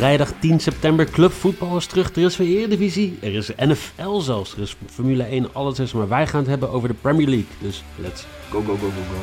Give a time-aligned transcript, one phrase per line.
[0.00, 1.04] vrijdag 10 september.
[1.10, 2.16] Clubvoetbal is terug.
[2.16, 3.18] Er is weer Eredivisie.
[3.20, 4.52] Er is NFL zelfs.
[4.54, 5.54] Er is Formule 1.
[5.54, 5.92] Alles is.
[5.92, 7.46] Maar wij gaan het hebben over de Premier League.
[7.58, 9.20] Dus let's go, go, go, go, go.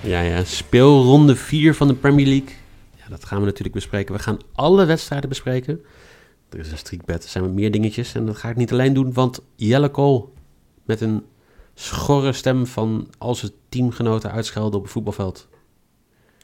[0.00, 0.44] Ja, ja.
[0.44, 2.67] Speelronde 4 van de Premier League.
[3.08, 4.14] Dat gaan we natuurlijk bespreken.
[4.14, 5.84] We gaan alle wedstrijden bespreken.
[6.48, 8.14] Er is een streakbed, er zijn meer dingetjes.
[8.14, 10.34] En dat ga ik niet alleen doen, want Jelle Kool
[10.84, 11.24] met een
[11.74, 15.48] schorre stem van als het teamgenoten uitschelden op het voetbalveld.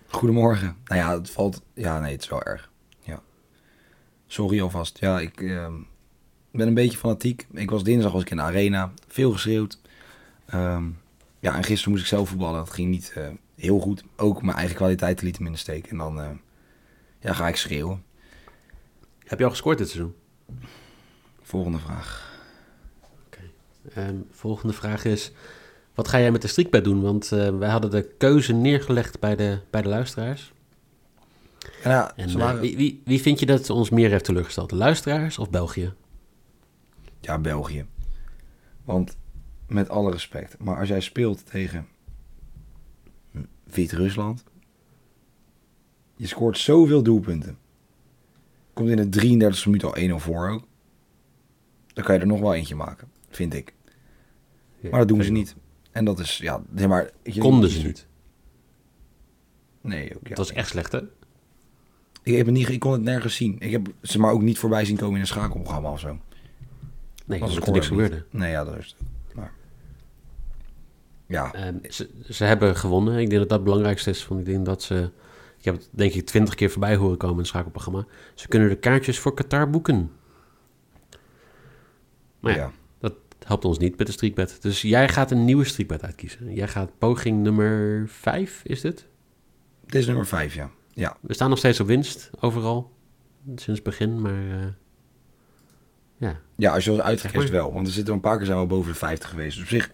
[0.06, 0.76] Goedemorgen.
[0.84, 1.62] Nou ja, het valt...
[1.74, 2.70] Ja, nee, het is wel erg.
[3.00, 3.22] Ja.
[4.26, 4.98] Sorry alvast.
[4.98, 5.74] Ja, ik ehm,
[6.50, 7.46] ben een beetje fanatiek.
[7.52, 8.92] Ik was dinsdag was ik in de arena.
[9.08, 9.78] Veel geschreeuwd.
[10.46, 10.84] Ehm,
[11.40, 12.58] ja, en gisteren moest ik zelf voetballen.
[12.58, 14.04] Dat ging niet eh, heel goed.
[14.16, 15.86] Ook mijn eigen kwaliteiten liet hem in de steek.
[15.86, 16.30] En dan eh,
[17.24, 18.04] ja, ga ik schreeuwen.
[19.18, 20.14] Heb je al gescoord dit seizoen?
[21.42, 22.32] Volgende vraag.
[23.94, 25.32] Ehm, volgende vraag is,
[25.94, 27.02] wat ga jij met de streakbed doen?
[27.02, 30.52] Want eh, wij hadden de keuze neergelegd bij de, bij de luisteraars.
[31.82, 32.60] En ja, En ze eh, waren...
[32.60, 34.70] wie, wie, wie vind je dat ons meer heeft teleurgesteld?
[34.70, 35.92] De luisteraars of België?
[37.20, 37.86] Ja, België.
[38.84, 39.16] Want
[39.66, 41.86] met alle respect, maar als jij speelt tegen
[43.64, 44.44] Wit-Rusland,
[46.16, 47.58] je scoort zoveel doelpunten.
[48.72, 50.66] Komt in de 33e minuut al 1-0 voor ook.
[51.92, 53.74] Dan kan je er nog wel eentje maken, vind ik.
[54.90, 55.54] Maar dat doen ze niet.
[55.90, 57.10] En dat is, ja, zeg maar...
[57.22, 58.06] je- Konden ze niet.
[59.80, 60.28] Nee, ook, ja.
[60.28, 61.00] Het was echt slecht, hè?
[62.22, 63.56] Ik, heb het niet, ik kon het nergens zien.
[63.58, 66.18] Ik heb ze maar ook niet voorbij zien komen in een schakelprogramma of zo.
[67.26, 68.24] Nee, het er niks gebeurde.
[68.30, 69.34] Nee, ja, dat is het.
[69.34, 69.52] Maar...
[71.26, 73.12] Ja, Ehm, ze, ze hebben gewonnen.
[73.18, 74.28] Ik denk dat dat het belangrijkste is.
[74.28, 75.10] Want ik denk dat ze...
[75.64, 78.06] Ik heb het denk ik twintig keer voorbij horen komen in het schakelprogramma.
[78.34, 80.10] Ze kunnen de kaartjes voor Qatar boeken.
[82.40, 82.72] Maar ja, ja.
[82.98, 83.14] dat
[83.46, 84.62] helpt ons niet met de streakbed.
[84.62, 86.54] Dus jij gaat een nieuwe streakbed uitkiezen.
[86.54, 89.06] Jij gaat poging nummer 5, is dit?
[89.86, 90.70] Dit is nummer 5, ja.
[90.92, 92.92] Ja, We staan nog steeds op winst, overal.
[93.46, 94.32] Sinds het begin, maar...
[94.60, 94.66] eh,
[96.16, 97.52] ja, Ja, als je uitgekist maar.
[97.52, 97.72] wel.
[97.72, 99.54] Want er zitten een paar keer zijn we boven de 50 geweest.
[99.54, 99.90] Dus op zich,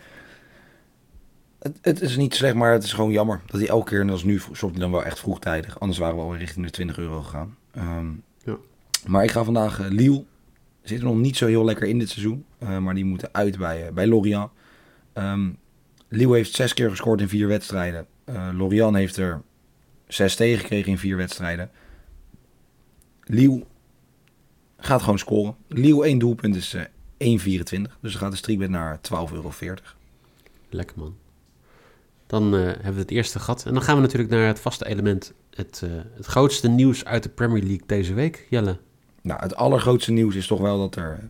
[1.60, 3.41] het, het is niet slecht, maar het is gewoon jammer.
[3.47, 5.81] Dat hij elke keer, en als nu, stopt hij dan wel echt vroegtijdig.
[5.81, 7.56] Anders waren we al richting de 20 euro gegaan.
[7.71, 8.09] Ehm,
[8.44, 8.56] Ja.
[9.06, 10.25] Maar ik ga vandaag, uh, Lille,
[10.82, 12.44] zit er nog niet zo heel lekker in dit seizoen.
[12.59, 14.50] eh, maar die moeten uit bij, eh, bij Lorient.
[16.09, 18.06] Lille heeft zes keer gescoord in vier wedstrijden.
[18.25, 19.43] Eh Lorient heeft er
[20.06, 21.70] zes tegen gekregen in vier wedstrijden.
[23.25, 23.65] Lille
[24.76, 25.56] gaat gewoon scoren.
[25.69, 26.82] Lille één doelpunt is eh
[27.19, 27.99] 1,24.
[28.00, 29.50] Dus dan gaat de streakbed naar 12,40 euro.
[30.70, 31.16] lekker man.
[32.31, 33.65] Dan eh, hebben we het eerste gat.
[33.67, 35.33] En dan gaan we natuurlijk naar het vaste element.
[35.51, 38.79] Het, eh, het grootste nieuws uit de Premier League deze week, Jelle.
[39.23, 41.29] Nou, het allergrootste nieuws is toch wel dat er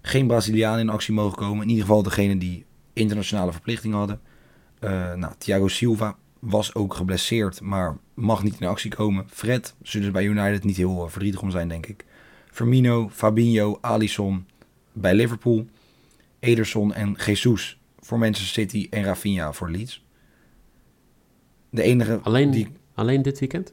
[0.00, 1.62] geen Brazilianen in actie mogen komen.
[1.62, 4.20] In ieder geval degene die internationale verplichtingen hadden.
[4.78, 9.24] Eh, nou, Thiago Silva was ook geblesseerd, maar mag niet in actie komen.
[9.28, 12.04] Fred zullen er bij United niet heel verdrietig om zijn, denk ik.
[12.50, 14.46] Firmino, Fabinho, Alisson
[14.92, 15.66] bij Liverpool.
[16.38, 20.01] Ederson en Jesus voor Manchester City en Rafinha voor Leeds.
[21.72, 23.72] De enige Alleen, die alleen dit weekend?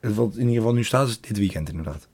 [0.00, 2.08] wat in ieder geval nu staat is dit weekend inderdaad.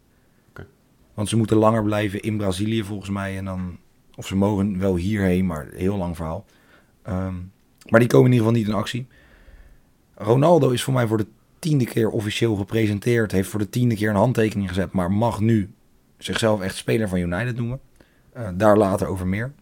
[1.14, 3.36] Want ze moeten langer blijven in Brazilië volgens mij.
[3.36, 3.78] En dan,
[4.14, 6.44] of ze mogen wel hierheen, maar heel lang verhaal.
[7.02, 7.34] Ehm,
[7.88, 9.06] maar die komen in ieder geval niet in actie.
[10.14, 11.26] Ronaldo is voor mij voor de
[11.58, 13.32] tiende keer officieel gepresenteerd.
[13.32, 14.92] Heeft voor de tiende keer een handtekening gezet.
[14.92, 15.70] Maar mag nu
[16.18, 17.80] zichzelf echt speler van United noemen.
[18.32, 19.52] Eh, daar later over meer.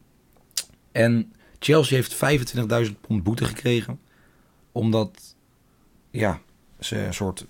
[0.92, 3.98] En Chelsea heeft 25.000 pond boete gekregen.
[4.76, 5.36] Omdat
[6.10, 6.40] ja,
[6.78, 7.46] ze een soort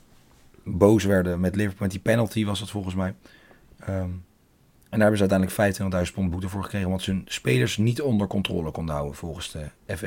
[0.64, 1.80] boos werden met Liverpool.
[1.82, 3.14] Met die penalty was dat volgens mij.
[3.78, 3.90] Ehm,
[4.88, 6.88] en daar hebben ze uiteindelijk 25.000 pond boete voor gekregen.
[6.88, 9.96] Want ze hun spelers niet onder controle konden houden volgens de E.
[9.96, 10.06] FA.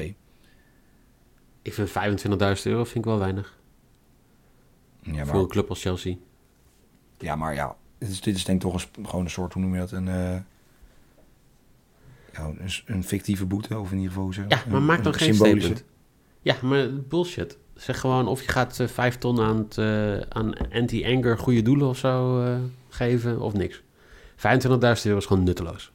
[1.62, 3.58] Ik vind 25.000 euro vind ik wel weinig.
[5.02, 6.16] Ja, Voor maar, een club als Chelsea.
[7.18, 7.76] ja, maar ja.
[7.98, 9.92] Dit is, dit is denk ik toch een, gewoon een soort, hoe noem je dat?
[9.92, 10.40] Een, eh,
[12.34, 12.52] ja,
[12.86, 13.80] een, fictieve boete.
[13.80, 14.32] Of in ieder geval.
[14.32, 15.70] Ja, maar Een- maak dan geen symbolische.
[15.70, 15.89] statement.
[16.42, 17.58] Ja, maar bullshit.
[17.76, 21.88] Zeg gewoon of je gaat eh, vijf ton aan, het, eh, aan anti-anger goede doelen
[21.88, 22.58] of zo eh,
[22.90, 23.82] geven of niks.
[24.36, 25.92] 25.000 euro is gewoon nutteloos.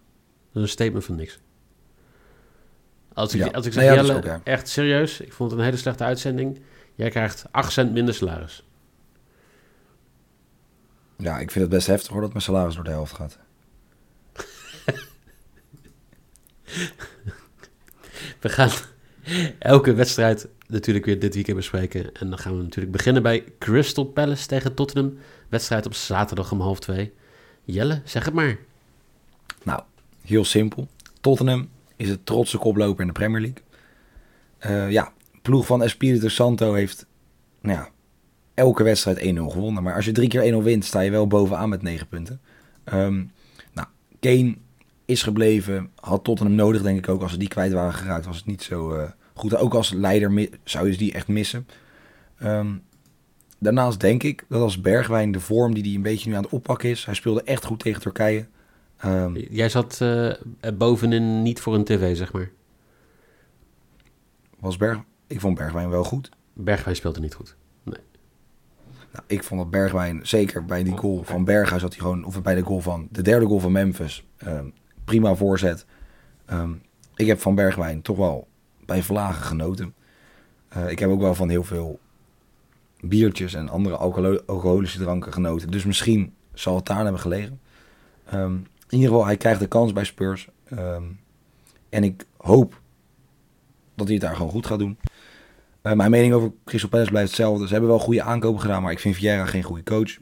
[0.53, 1.39] Dat is een statement van niks.
[3.15, 3.47] Als ik, Ja.
[3.51, 4.53] als ik zeg, Nee, ja, dat is Jelle, ook, ja.
[4.53, 6.61] echt serieus, ik vond het een hele slechte uitzending.
[6.95, 8.65] Jij krijgt 8 cent minder salaris.
[11.17, 13.39] Ja, ik vind het best heftig hoor dat mijn salaris door de helft gaat.
[18.41, 18.71] We gaan,
[19.59, 22.15] elke wedstrijd natuurlijk weer dit weekend bespreken.
[22.15, 25.19] En dan gaan we natuurlijk beginnen bij Crystal Palace tegen Tottenham.
[25.49, 27.13] Wedstrijd op zaterdag om half twee.
[27.65, 28.59] Jelle, zeg het maar.
[29.63, 29.83] Nou,
[30.23, 30.89] heel simpel.
[31.21, 33.63] Tottenham is het trotse koploper in de Premier League.
[34.67, 35.13] Uh, ja,
[35.43, 37.07] ploeg van Espirito Santo heeft
[37.61, 37.89] nou ja,
[38.55, 39.83] elke wedstrijd 1-0 gewonnen.
[39.83, 42.41] Maar als je drie keer 1-0 wint, sta je wel bovenaan met 9 punten.
[42.93, 43.33] Um,
[43.73, 43.89] nou,
[44.21, 44.57] Kane
[45.05, 45.91] is gebleven.
[46.01, 47.23] Had Tottenham nodig, denk ik ook.
[47.23, 49.57] Als ze die kwijt waren geraakt, was het niet zo uh, goed.
[49.57, 51.67] Ook als leider zou je die echt missen.
[52.43, 52.83] Um,
[53.59, 56.53] daarnaast denk ik dat als Bergwijn de vorm die hij een beetje nu aan het
[56.53, 57.05] oppakken is.
[57.05, 58.47] Hij speelde echt goed tegen Turkije.
[59.05, 60.33] Um, Jij zat uh,
[60.75, 62.51] bovenin niet voor een tv, zeg maar.
[64.59, 64.99] Was Berg...
[65.27, 66.29] Ik vond Bergwijn wel goed.
[66.53, 67.57] Bergwijn speelde niet goed.
[67.83, 68.01] Nee.
[69.13, 72.43] Nou, ik vond dat Bergwijn, zeker bij die goal van Berghuis, had hij gewoon, of
[72.43, 74.73] bij de goal van de derde goal van Memphis, um,
[75.05, 75.87] prima voorzet.
[76.51, 76.83] Um,
[77.15, 78.49] ik heb van Bergwijn toch wel
[78.85, 79.95] bij vlagen genoten.
[80.77, 81.99] Uh, ik heb ook wel van heel veel
[83.01, 83.97] biertjes en andere
[84.47, 85.71] alcoholische dranken genoten.
[85.71, 87.61] Dus misschien zal het daar hebben gelegen.
[88.35, 88.55] Um,
[88.89, 90.49] in ieder geval, hij krijgt de kans bij Spurs.
[90.73, 91.21] Um,
[91.89, 92.81] en ik hoop
[93.95, 94.99] dat hij het daar gewoon goed gaat doen.
[95.83, 97.67] Uh, mijn mening over Crystal Palace blijft hetzelfde.
[97.67, 100.19] Ze hebben wel goede aankopen gedaan, maar ik vind Vieira geen goede coach.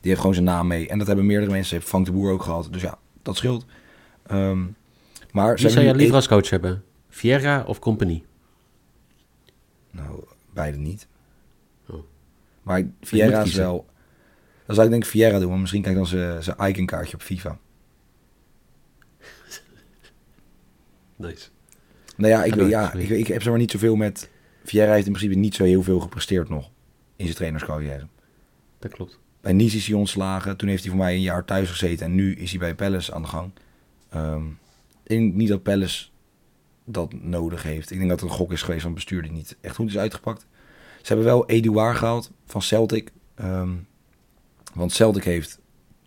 [0.00, 0.88] Die heeft gewoon zijn naam mee.
[0.88, 1.76] En dat hebben meerdere mensen.
[1.76, 2.68] Heeft de Boer ook gehad.
[2.70, 2.98] Dus ja,
[3.28, 3.64] dat scheelt.
[4.30, 4.76] Um,
[5.32, 6.84] maar Wie zou je liever als coach hebben?
[7.08, 8.24] Vieira of Company?
[9.90, 11.06] Nou, beide niet.
[11.86, 12.04] Oh.
[12.62, 13.86] Maar Vieira is wel...
[14.66, 17.58] Dan zou ik denk Vieira doen, maar misschien kijk dan zijn iconkaartje op FIFA.
[21.16, 21.48] nice.
[22.16, 24.30] Nou ja, ik, ja, ik, ik heb zeg maar niet zoveel met...
[24.64, 26.70] Vieira heeft in principe niet zo heel veel gepresteerd nog
[27.16, 28.06] in zijn trainerscarrière.
[28.78, 29.18] Dat klopt.
[29.48, 30.56] Bij Nice is hij ontslagen.
[30.56, 32.06] Toen heeft hij voor mij een jaar thuis gezeten.
[32.06, 33.50] En nu is hij bij Palace aan de gang.
[34.14, 34.58] Um,
[35.02, 36.08] ik denk niet dat Palace
[36.84, 37.90] dat nodig heeft.
[37.90, 39.98] Ik denk dat het een gok is geweest van bestuur die niet echt goed is
[39.98, 40.46] uitgepakt.
[41.02, 43.12] Ze hebben wel Eduard gehaald van Celtic.
[43.40, 43.86] Um,
[44.74, 45.58] want Celtic heeft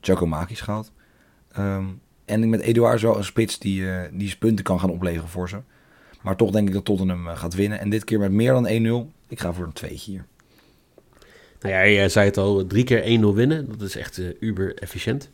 [0.02, 0.92] Giacomakis gehaald.
[1.58, 5.30] Um, en met Eduard is wel een spits die, uh, die punten kan gaan opleveren
[5.30, 5.62] voor ze.
[6.22, 7.80] Maar toch denk ik dat Tottenham uh, gaat winnen.
[7.80, 9.12] En dit keer met meer dan 1-0.
[9.28, 10.26] Ik ga voor een 2 hier.
[11.62, 13.68] Nou ja, jij zei het al, drie keer 1-0 winnen.
[13.70, 15.30] Dat is echt uh, uber efficiënt.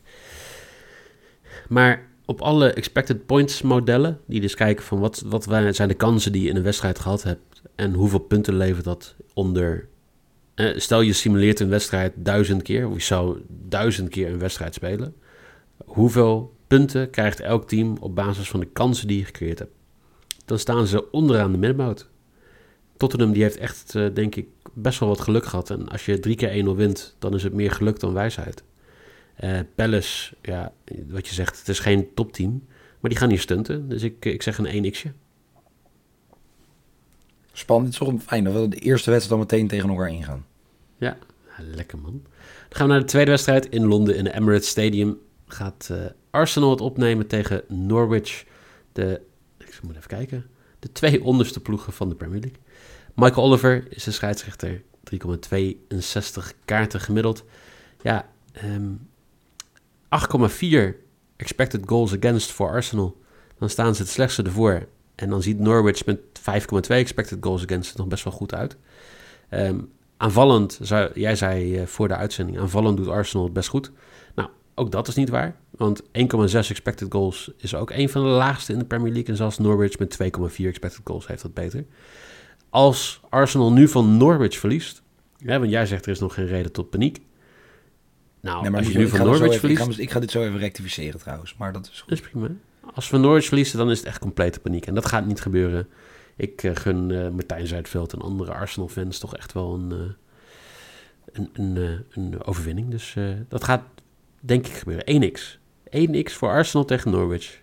[1.68, 6.32] Maar op alle expected points modellen, die dus kijken van wat, wat zijn de kansen
[6.32, 9.88] die je in een wedstrijd gehad hebt en hoeveel punten levert dat onder.
[10.54, 14.74] Eh, stel je simuleert een wedstrijd duizend keer, of je zou duizend keer een wedstrijd
[14.74, 15.14] spelen.
[15.84, 19.74] Hoeveel punten krijgt elk team op basis van de kansen die je gecreëerd hebt?
[20.44, 22.08] Dan staan ze onderaan de middenmoot.
[22.96, 24.46] Tottenham die heeft echt, uh, denk ik,
[24.82, 25.70] best wel wat geluk gehad.
[25.70, 28.62] En als je drie keer 1-0 wint, dan is het meer geluk dan wijsheid.
[29.44, 30.72] Uh, Palace, ja,
[31.08, 32.66] wat je zegt, het is geen topteam.
[33.00, 33.88] Maar die gaan hier stunten.
[33.88, 35.10] Dus ik, ik zeg een 1x'je.
[37.52, 40.46] Spannend, het is toch fijn dat we de eerste wedstrijd al meteen tegen elkaar ingaan.
[40.98, 41.16] Ja,
[41.74, 42.22] lekker man.
[42.68, 45.18] Dan gaan we naar de tweede wedstrijd in Londen in de Emirates Stadium.
[45.46, 45.98] Gaat uh,
[46.30, 48.44] Arsenal het opnemen tegen Norwich.
[48.92, 49.20] De,
[49.58, 50.46] ik moet even kijken,
[50.78, 52.58] de twee onderste ploegen van de Premier League.
[53.18, 54.82] Michael Oliver is de scheidsrechter.
[55.04, 57.44] 3,62 kaarten gemiddeld.
[58.02, 58.28] Ja,
[58.64, 59.08] um,
[60.08, 60.94] 8,4
[61.36, 63.16] expected goals against voor Arsenal.
[63.58, 64.86] Dan staan ze het slechtste ervoor.
[65.14, 68.76] En dan ziet Norwich met 5,2 expected goals against nog best wel goed uit.
[69.50, 70.80] Um, aanvallend,
[71.14, 73.90] jij zei uh, voor de uitzending, aanvallend doet Arsenal het best goed.
[74.34, 75.56] Nou, ook dat is niet waar.
[75.70, 76.08] Want 1,6
[76.52, 79.28] expected goals is ook een van de laagste in de Premier League.
[79.28, 81.84] En zelfs Norwich met 2,4 expected goals heeft dat beter.
[82.70, 85.02] Als Arsenal nu van Norwich verliest,
[85.36, 87.20] ja, want jij zegt er is nog geen reden tot paniek.
[88.40, 89.80] Nou, nee, maar als je nu van Norwich verliest...
[89.80, 92.08] Ik ga, ik ga, dit zo even rectificeren trouwens, maar dat is goed.
[92.08, 92.48] Dat is prima.
[92.94, 94.86] Als we Norwich verliezen, dan is het echt complete paniek.
[94.86, 95.88] En dat gaat niet gebeuren.
[96.36, 100.10] Ik uh, gun uh, Martijn Zuidveld en andere Arsenal-fans toch echt wel een, uh,
[101.32, 102.90] een, een, een, overwinning.
[102.90, 103.16] Dus
[103.48, 103.82] dat gaat
[104.40, 105.32] denk ik gebeuren.
[105.32, 105.58] 1x.
[105.90, 107.62] 1x voor Arsenal tegen Norwich.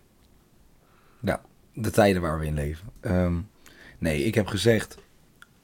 [1.19, 1.41] Ja,
[1.73, 2.87] de tijden waar we in leven.
[3.01, 3.49] Um,
[3.97, 4.97] nee, ik heb gezegd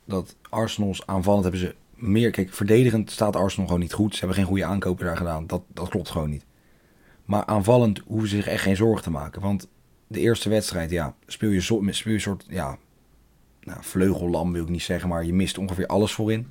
[0.06, 2.32] dat Arsenal's aanvallend hebben ze meer...
[2.32, 4.14] Kijk, verdedigend staat Arsenal gewoon niet goed.
[4.14, 5.48] Ze hebben geen goede aankopen daar gedaan.
[5.48, 6.46] Dat, dat klopt gewoon niet.
[7.26, 9.42] Maar aanvallend hoeven ze zich echt geen zorgen te maken.
[9.42, 9.68] Want
[10.08, 12.78] de eerste wedstrijd, ja, speel je, zo, speel je een soort, ja,
[13.62, 16.50] nou, vleugellam wil ik niet zeggen, maar je mist ongeveer alles voorin.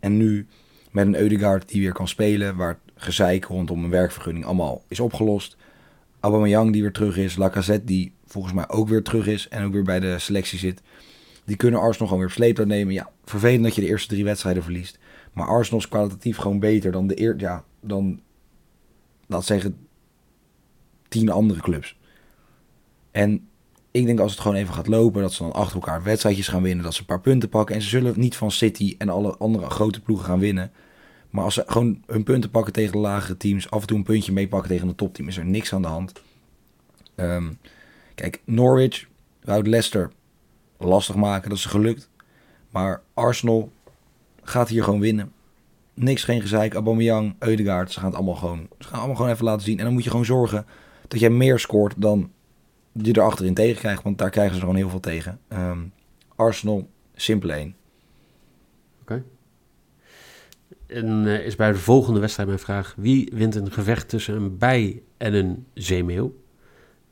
[0.00, 0.46] En nu
[0.90, 5.00] met een Eudegaard die weer kan spelen, waar het gezeik rondom een werkvergunning allemaal is
[5.00, 5.56] opgelost.
[6.20, 9.72] Aubameyang die weer terug is, Lacazette die volgens mij ook weer terug is en ook
[9.72, 10.82] weer bij de selectie zit.
[11.44, 12.94] Die kunnen Arsenal gewoon weer op sleeptouw nemen.
[12.94, 14.98] Ja, vervelend dat je de eerste drie wedstrijden verliest.
[15.32, 18.20] Maar Arsenal is kwalitatief gewoon beter dan de eer, ja, dan,
[19.26, 19.86] laat zeggen,
[21.08, 21.98] tien andere clubs.
[23.10, 23.48] En
[23.90, 26.62] ik denk als het gewoon even gaat lopen, dat ze dan achter elkaar wedstrijdjes gaan
[26.62, 27.74] winnen, dat ze een paar punten pakken.
[27.74, 30.72] En ze zullen niet van City en alle andere grote ploegen gaan winnen.
[31.30, 34.04] Maar als ze gewoon hun punten pakken tegen de lagere teams, af en toe een
[34.04, 36.12] puntje meepakken tegen een topteam, is er niks aan de hand.
[37.14, 37.52] Ehm,
[38.16, 39.06] kijk, Norwich
[39.44, 40.10] wou Leicester
[40.78, 42.08] lastig maken, dat is gelukt.
[42.70, 43.72] Maar Arsenal
[44.42, 45.32] gaat hier gewoon winnen.
[45.94, 46.74] Niks, geen gezeik.
[46.74, 49.78] Aubameyang, Eudegaard, ze gaan het allemaal gewoon, ze gaan allemaal gewoon even laten zien.
[49.78, 50.66] En dan moet je gewoon zorgen
[51.08, 52.30] dat jij meer scoort dan
[52.92, 54.02] je er achterin tegen krijgt.
[54.02, 55.40] Want daar krijgen ze gewoon heel veel tegen.
[55.48, 55.78] Ehm,
[56.36, 57.76] Arsenal, simpel 1.
[59.00, 59.24] Oké.
[60.86, 64.58] En eh, is bij de volgende wedstrijd mijn vraag: wie wint een gevecht tussen een
[64.58, 66.34] bij en een zeemeeuw?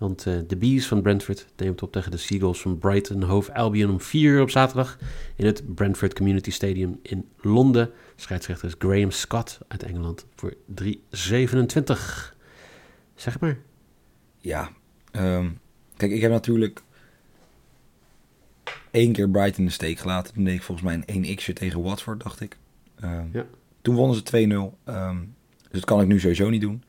[0.05, 3.91] Want eh, de Bees van Brentford neemt op tegen de Seagulls van Brighton Hove Albion
[3.91, 4.99] om 4 uur op zaterdag
[5.37, 7.91] in het Brentford Community Stadium in Londen.
[8.17, 12.35] Scheidsrechter is Graham Scott uit Engeland voor 3,27.
[13.15, 13.59] Zeg maar.
[14.39, 14.71] Ja,
[15.11, 15.51] ehm,
[15.97, 16.83] kijk, ik heb natuurlijk
[18.91, 20.35] één keer Brighton in de steek gelaten.
[20.35, 22.59] Toen deed ik volgens mij een 1x'je tegen Watford, dacht ik.
[23.01, 23.47] Ehm, Ja.
[23.83, 24.79] Toen wonnen ze 2-0.
[24.85, 25.19] ehm,
[25.63, 26.83] dus dat kan ik nu sowieso niet doen.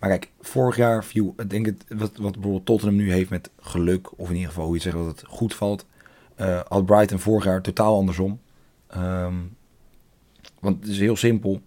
[0.00, 4.18] Maar kijk, vorig jaar viel, denk het, wat, wat bijvoorbeeld Tottenham nu heeft met geluk,
[4.18, 5.86] of in ieder geval hoe je zegt dat het goed valt,
[6.34, 8.40] eh, had Brighton vorig jaar totaal andersom.
[8.86, 9.34] Ehm,
[10.60, 11.60] want het is heel simpel.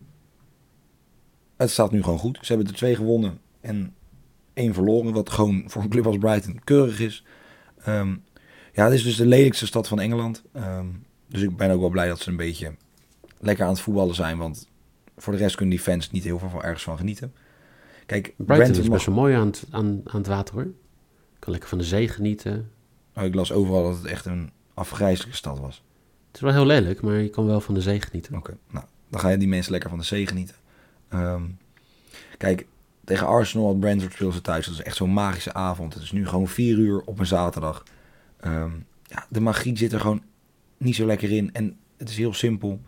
[1.55, 2.37] Het staat nu gewoon goed.
[2.41, 3.93] Ze hebben er twee gewonnen en
[4.53, 7.25] één verloren, wat gewoon voor een club als Brighton keurig is.
[7.83, 8.15] Ehm,
[8.73, 10.43] ja, het is dus de lelijkste stad van Engeland.
[10.53, 10.87] Ehm,
[11.27, 12.75] dus ik ben ook wel blij dat ze een beetje
[13.39, 14.67] lekker aan het voetballen zijn, want
[15.17, 17.33] voor de rest kunnen die fans niet heel veel van ergens van genieten.
[18.05, 20.67] Kijk, Brighton Brentford is mag- best wel mooi aan het, aan, aan het water hoor.
[21.39, 22.71] Kan lekker van de zee genieten.
[23.15, 25.83] Oh, ik las overal dat het echt een afgrijzelijke stad was.
[26.27, 28.35] Het is wel heel lelijk, maar je kan wel van de zee genieten.
[28.35, 30.55] Oké, nou, dan ga je die mensen lekker van de zee genieten.
[31.09, 31.43] Ehm,
[32.37, 32.65] kijk,
[33.03, 34.65] tegen Arsenal had Brentford speelde ze thuis.
[34.65, 35.93] Dat is echt zo'n magische avond.
[35.93, 37.83] Het is nu gewoon vier uur op een zaterdag.
[38.39, 38.71] Ehm,
[39.03, 40.23] ja, de magie zit er gewoon
[40.77, 41.53] niet zo lekker in.
[41.53, 42.81] En het is heel simpel.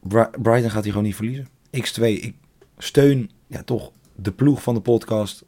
[0.00, 1.48] Bri- Brighton gaat hier gewoon niet verliezen.
[1.76, 2.34] X2, ik
[2.78, 5.44] steun ja, toch de ploeg van de podcast.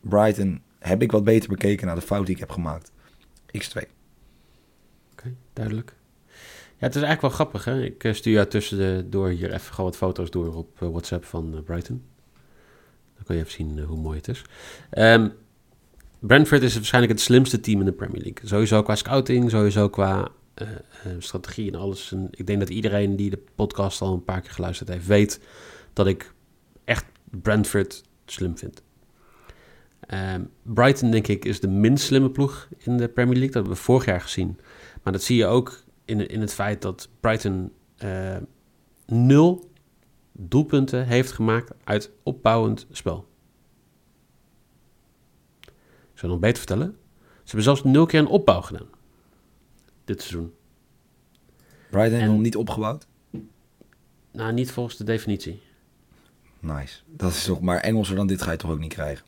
[0.00, 2.92] Brighton heb ik wat beter bekeken naar de fout die ik heb gemaakt.
[3.58, 3.88] X2.
[5.12, 5.94] Oké, duidelijk.
[6.82, 7.82] Ja, het is eigenlijk wel grappig hè.
[7.82, 10.88] Ik eh, stuur jou tussen de, door hier even gewoon wat foto's door op eh,
[10.88, 12.02] WhatsApp van eh, Brighton.
[13.14, 14.42] Dan kan je even zien hoe mooi het is.
[14.90, 15.28] Ehm,
[16.18, 18.48] Brentford is waarschijnlijk het slimste team in de Premier League.
[18.48, 20.28] Sowieso qua scouting, sowieso qua
[21.18, 22.12] strategie en alles.
[22.12, 25.40] En ik denk dat iedereen die de podcast al een paar keer geluisterd heeft, weet
[25.92, 26.32] dat ik
[27.40, 28.82] Brentford slim vind.
[30.00, 33.52] Ehm, Brighton, denk ik, is de minst slimme ploeg in de Premier League.
[33.52, 34.58] Dat hebben we vorig jaar gezien.
[35.02, 38.36] Maar dat zie je ook in, in het feit dat Brighton eh,
[39.06, 39.70] nul
[40.32, 43.26] doelpunten heeft gemaakt uit opbouwend spel.
[46.12, 46.96] Ik zal nog beter vertellen.
[47.18, 48.88] Ze hebben zelfs nul keer een opbouw gedaan.
[50.04, 50.52] Dit seizoen.
[51.90, 53.06] Brighton En- nog niet opgebouwd.
[54.32, 55.62] Nou, niet volgens de definitie.
[56.62, 57.00] Nice.
[57.06, 59.24] Dat is toch maar Engelser dan dit ga je toch ook niet krijgen.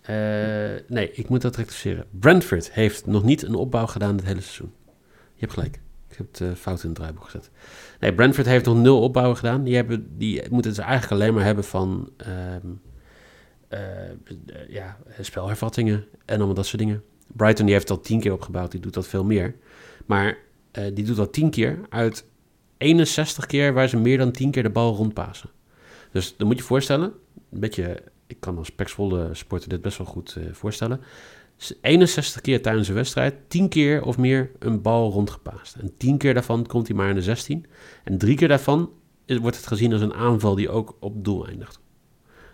[0.00, 2.06] Eh, nee, ik moet dat rectificeren.
[2.10, 4.72] Brentford heeft nog niet een opbouw gedaan het hele seizoen.
[5.34, 5.80] Je hebt gelijk.
[6.08, 7.50] Ik heb het fout in het draaiboek gezet.
[8.00, 9.64] Nee, Brentford heeft nog nul opbouwen gedaan.
[9.64, 12.66] Die, hebben, die moeten ze eigenlijk alleen maar hebben van ehm,
[13.68, 17.02] eh, ja, spelhervattingen en allemaal dat soort dingen.
[17.26, 18.70] Brighton die heeft al tien keer opgebouwd.
[18.70, 19.54] Die doet dat veel meer.
[20.06, 20.38] Maar
[20.70, 22.24] eh, die doet dat tien keer uit
[22.76, 25.50] 61 keer waar ze meer dan 10 keer de bal rondpassen.
[26.12, 27.12] Dus dan moet je voorstellen,
[27.50, 31.00] een beetje, ik kan als Pexvolle sporter dit best wel goed eh, voorstellen.
[31.56, 35.74] S- 61 keer tijdens een wedstrijd, 10 keer of meer een bal rondgepaast.
[35.74, 37.66] En 10 keer daarvan komt hij maar in de 16.
[38.04, 38.90] En drie keer daarvan
[39.26, 41.80] wordt het gezien als een aanval die ook op doel eindigt.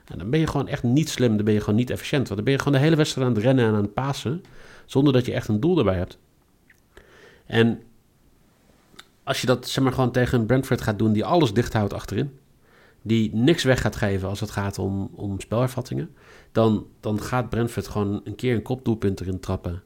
[0.04, 2.22] En dan ben je gewoon echt niet slim, dan ben je gewoon niet efficiënt.
[2.28, 4.42] Want dan ben je gewoon de hele wedstrijd aan het rennen en aan het pasen,
[4.86, 6.18] zonder dat je echt een doel erbij hebt.
[7.46, 7.82] En
[9.24, 11.92] als je dat zeg maar gewoon tegen een Brentford gaat doen die alles dicht houdt
[11.92, 12.38] achterin,
[13.06, 16.14] die niks weg gaat geven als het gaat om, om spelervattingen,
[16.52, 19.82] dan, dan gaat Brentford gewoon een keer een kopdoelpunt erin trappen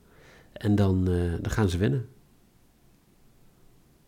[0.52, 2.08] en dan, eh, dan gaan ze winnen.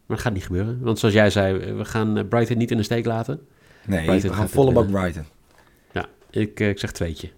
[0.07, 2.77] Maar dat gaat niet gebeuren, want zoals jij zei, we gaan eh, Brighton niet in
[2.77, 3.47] de steek laten.
[3.87, 5.25] Nee, Brighton we gaan volle bak Brighton.
[5.93, 7.31] Ja, ik, eh, ik zeg tweetje.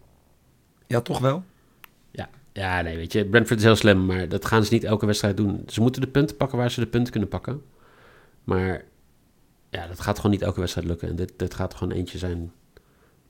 [0.87, 1.45] Ja, toch wel?
[2.55, 5.37] Ja, nee, weet je, Brentford is heel slim, maar dat gaan ze niet elke wedstrijd
[5.37, 5.63] doen.
[5.67, 7.63] Ze moeten de punten pakken waar ze de punten kunnen pakken.
[8.45, 8.85] Maar
[9.75, 11.09] ja, dat gaat gewoon niet elke wedstrijd lukken.
[11.09, 12.53] En dit, dit gaat gewoon eentje zijn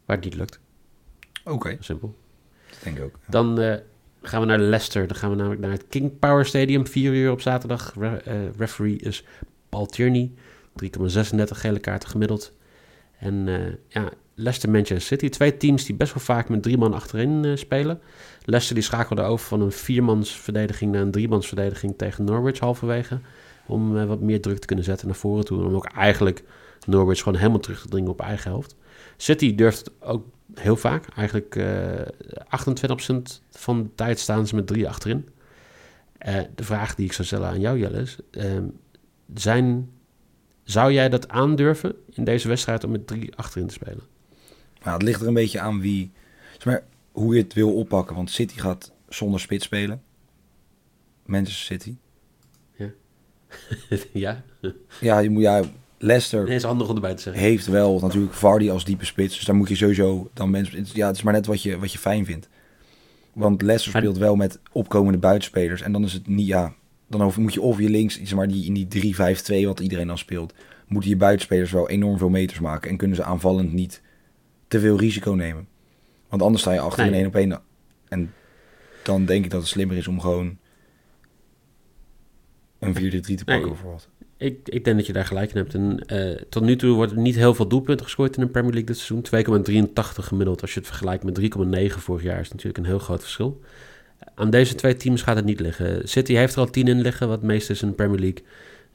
[0.05, 0.61] waar het niet lukt.
[1.45, 2.17] Oké, Simpel.
[2.71, 3.15] dat denk ik ook.
[3.21, 3.31] Ja.
[3.31, 3.77] Dan eh,
[4.23, 5.07] gaan we naar Leicester.
[5.07, 6.87] Dan gaan we namelijk naar het King Power Stadium.
[6.87, 7.95] 4 uur op zaterdag.
[7.99, 9.25] Re- eh, referee is
[9.69, 10.33] Paul Tierney.
[10.83, 12.53] 3,36 gele kaarten gemiddeld.
[13.19, 13.59] En uh,
[13.89, 15.29] ja, Leicester Manchester City.
[15.29, 18.01] Twee teams die best wel vaak met drie man achterin spelen.
[18.45, 23.21] Leicester die schakelde over van een viermans verdediging naar een driemans verdediging tegen Norwich halverwege.
[23.67, 25.65] Om uh, wat meer druk te kunnen zetten naar voren toe.
[25.65, 26.43] Om ook eigenlijk
[26.87, 28.77] Norwich gewoon helemaal terug te dringen op eigen helft.
[29.17, 31.07] City durft ook heel vaak.
[31.17, 32.01] Eigenlijk uh,
[33.15, 33.15] 28%
[33.51, 35.29] van de tijd staan ze met drie achterin.
[36.55, 38.19] de vraag die ik zou stellen aan jou Jelle is...
[38.31, 38.65] Ehm,
[39.35, 39.91] zijn,
[40.63, 44.03] zou jij dat aandurven in deze wedstrijd om met drie achterin te spelen?
[44.83, 46.13] Nou, het ligt er een beetje aan wie,
[46.53, 48.17] zeg maar, hoe je het wil oppakken.
[48.17, 50.03] Want City gaat zonder spits spelen.
[51.25, 51.97] Manchester City.
[54.13, 54.43] Ja.
[55.01, 55.19] ja.
[55.19, 55.63] je moet, ja,
[55.99, 57.43] Leicester nee, is handig om erbij te zeggen.
[57.43, 59.35] heeft wel natuurlijk Vardy als diepe spits.
[59.37, 60.87] Dus daar moet je sowieso dan mensen...
[60.93, 62.49] Ja, het is maar net wat je, wat je fijn vindt.
[63.33, 65.83] Want Leicester speelt wel met opkomende buitenspelers.
[65.83, 66.75] En dan is het niet, ja...
[67.09, 70.19] Dan moet je of je links, zeg maar die, in die 3-5-2 wat iedereen dan
[70.19, 70.55] speelt...
[70.87, 72.91] moeten je buitenspelers wel enorm veel meters maken.
[72.91, 74.03] En kunnen ze aanvallend niet
[74.69, 75.69] te veel risico nemen.
[76.29, 77.13] Want anders sta je achter nee.
[77.13, 77.61] in één op één.
[78.09, 78.33] En
[79.03, 80.59] dan denk ik dat het slimmer is om gewoon
[82.85, 84.09] een 4-3 te pakken nee, bijvoorbeeld.
[84.37, 85.75] Ik, ik denk dat je daar gelijk in hebt.
[85.75, 88.73] En uh, tot nu toe wordt er niet heel veel doelpunten gescoord in de Premier
[88.73, 89.89] League dit seizoen.
[89.89, 89.93] 2,83
[90.25, 90.61] gemiddeld.
[90.61, 93.61] Als je het vergelijkt met 3,9 vorig jaar is natuurlijk een heel groot verschil.
[94.35, 96.09] Aan deze twee teams gaat het niet liggen.
[96.09, 98.45] City heeft er al 10 in liggen, wat het meeste is in de Premier League.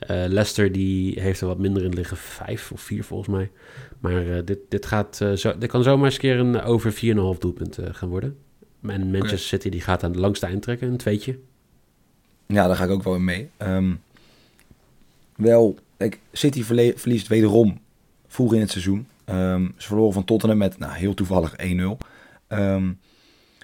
[0.01, 3.51] Uh, Leicester die heeft er wat minder in liggen, 5 of 4 volgens mij.
[3.99, 6.93] Maar uh, dit, dit, gaat, uh, zo, dit kan zomaar eens een keer een over
[6.93, 6.99] 4,5
[7.39, 8.37] doelpunt gaan worden.
[8.81, 9.37] En Manchester okay.
[9.37, 11.39] City die gaat aan de langste eind trekken, een tweetje.
[12.53, 13.49] Ja, daar ga ik ook wel in mee.
[13.57, 14.01] Um,
[15.35, 17.79] wel, kijk, City verliest wederom
[18.27, 19.07] vroeg in het seizoen.
[19.25, 21.63] Um, ze verloren van Tottenham met, nou, heel toevallig 1-0.
[22.47, 22.99] Um,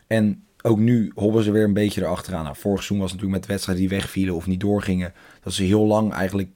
[0.07, 2.43] en ook nu hobbelen ze weer een beetje erachteraan.
[2.43, 5.13] Nou, vorig seizoen was het natuurlijk met wedstrijden die wegvielen of niet doorgingen.
[5.41, 6.49] Dat ze heel lang eigenlijk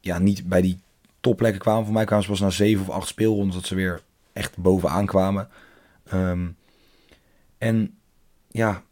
[0.00, 0.78] ja, niet bij die
[1.20, 1.84] topplekken kwamen.
[1.84, 5.06] Voor mij kwamen ze pas na zeven of acht speelrondes dat ze weer echt bovenaan
[5.06, 5.48] kwamen.
[7.58, 7.98] En
[8.48, 8.82] ja,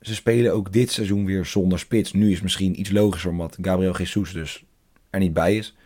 [0.00, 2.12] ze spelen ook dit seizoen weer zonder spits.
[2.12, 4.64] Nu is het misschien iets logischer omdat Gabriel Jesus dus
[5.10, 5.76] er niet bij is.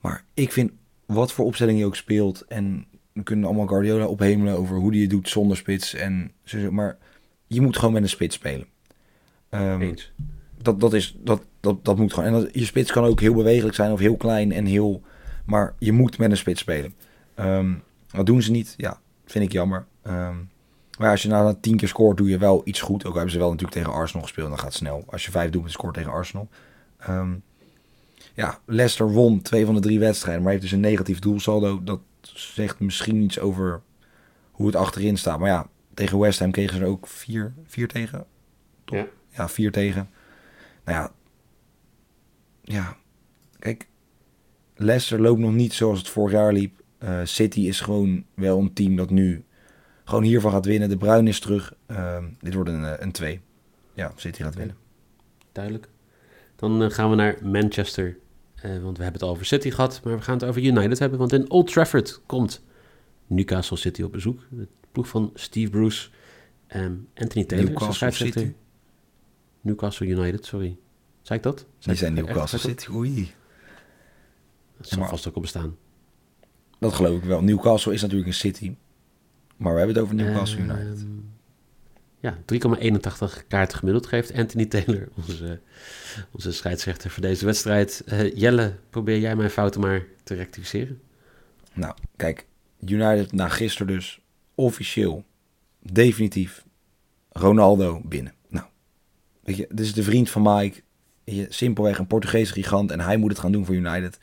[0.00, 0.70] Maar ik vind
[1.06, 2.44] wat voor opstelling je ook speelt.
[2.48, 5.94] En we kunnen allemaal Guardiola ophemelen over hoe die het doet zonder spits.
[5.94, 6.32] En,
[6.70, 6.98] maar
[7.46, 8.66] je moet gewoon met een spits spelen.
[9.50, 10.12] Um, Eens.
[10.62, 12.34] Dat, dat, is, dat, dat, dat moet gewoon.
[12.34, 15.02] En dat, je spits kan ook heel bewegelijk zijn of heel klein en heel...
[15.44, 16.94] Maar je moet met een spits spelen.
[17.36, 18.74] Um, dat doen ze niet.
[18.76, 19.86] Ja, vind ik jammer.
[20.06, 20.50] Um,
[21.00, 23.04] maar als je na tien keer scoort, doe je wel iets goed.
[23.04, 24.48] Ook hebben ze wel natuurlijk tegen Arsenal gespeeld.
[24.48, 25.04] Dan gaat het snel.
[25.06, 26.48] Als je vijf doelpunten scoort tegen Arsenal.
[27.08, 27.42] Um,
[28.34, 30.42] ja, Leicester won twee van de drie wedstrijden.
[30.42, 31.82] Maar heeft dus een negatief doelsaldo.
[31.84, 33.80] Dat zegt misschien iets over
[34.50, 35.38] hoe het achterin staat.
[35.38, 38.26] Maar ja, tegen West Ham kregen ze er ook vier, vier tegen.
[38.84, 38.96] Top.
[38.96, 39.06] Ja.
[39.28, 40.10] ja, vier tegen.
[40.84, 41.12] Nou ja,
[42.62, 42.96] ja,
[43.58, 43.88] kijk,
[44.74, 46.82] Leicester loopt nog niet zoals het vorig jaar liep.
[47.02, 49.44] Uh, City is gewoon wel een team dat nu
[50.10, 50.88] gewoon hiervan gaat winnen.
[50.88, 51.74] De Bruin is terug.
[51.90, 53.40] Uh, dit wordt een, een 2.
[53.94, 54.76] Ja, City gaat winnen.
[55.52, 55.88] Duidelijk.
[56.56, 58.16] Dan uh, gaan we naar Manchester.
[58.64, 61.18] Uh, want we hebben het over City gehad, maar we gaan het over United hebben.
[61.18, 62.62] Want in Old Trafford komt
[63.26, 64.40] Newcastle City op bezoek.
[64.50, 66.08] De ploeg van Steve Bruce.
[66.76, 67.68] Um, Anthony Taylor.
[67.68, 68.52] Newcastle City.
[69.60, 70.76] Newcastle United, sorry.
[71.22, 71.58] Zei ik dat?
[71.58, 73.34] Zei Die zijn Newcastle City, oei.
[74.76, 75.76] Dat zal vast ook op bestaan.
[76.78, 77.42] Dat geloof ik wel.
[77.42, 78.74] Newcastle is natuurlijk een city.
[79.60, 81.06] Maar we hebben het over Newcastle uh, United.
[82.20, 82.38] Ja,
[83.40, 85.60] 3,81 kaarten gemiddeld geeft Anthony Taylor, onze,
[86.30, 88.02] onze scheidsrechter voor deze wedstrijd.
[88.12, 91.00] Uh, Jelle, probeer jij mijn fouten maar te rectificeren?
[91.72, 92.46] Nou, kijk,
[92.86, 94.20] United na gisteren dus
[94.54, 95.24] officieel,
[95.78, 96.64] definitief,
[97.28, 98.34] Ronaldo binnen.
[98.48, 98.66] Nou,
[99.42, 100.82] weet je, dit is de vriend van Mike.
[101.48, 104.18] Simpelweg een Portugese gigant en hij moet het gaan doen voor United.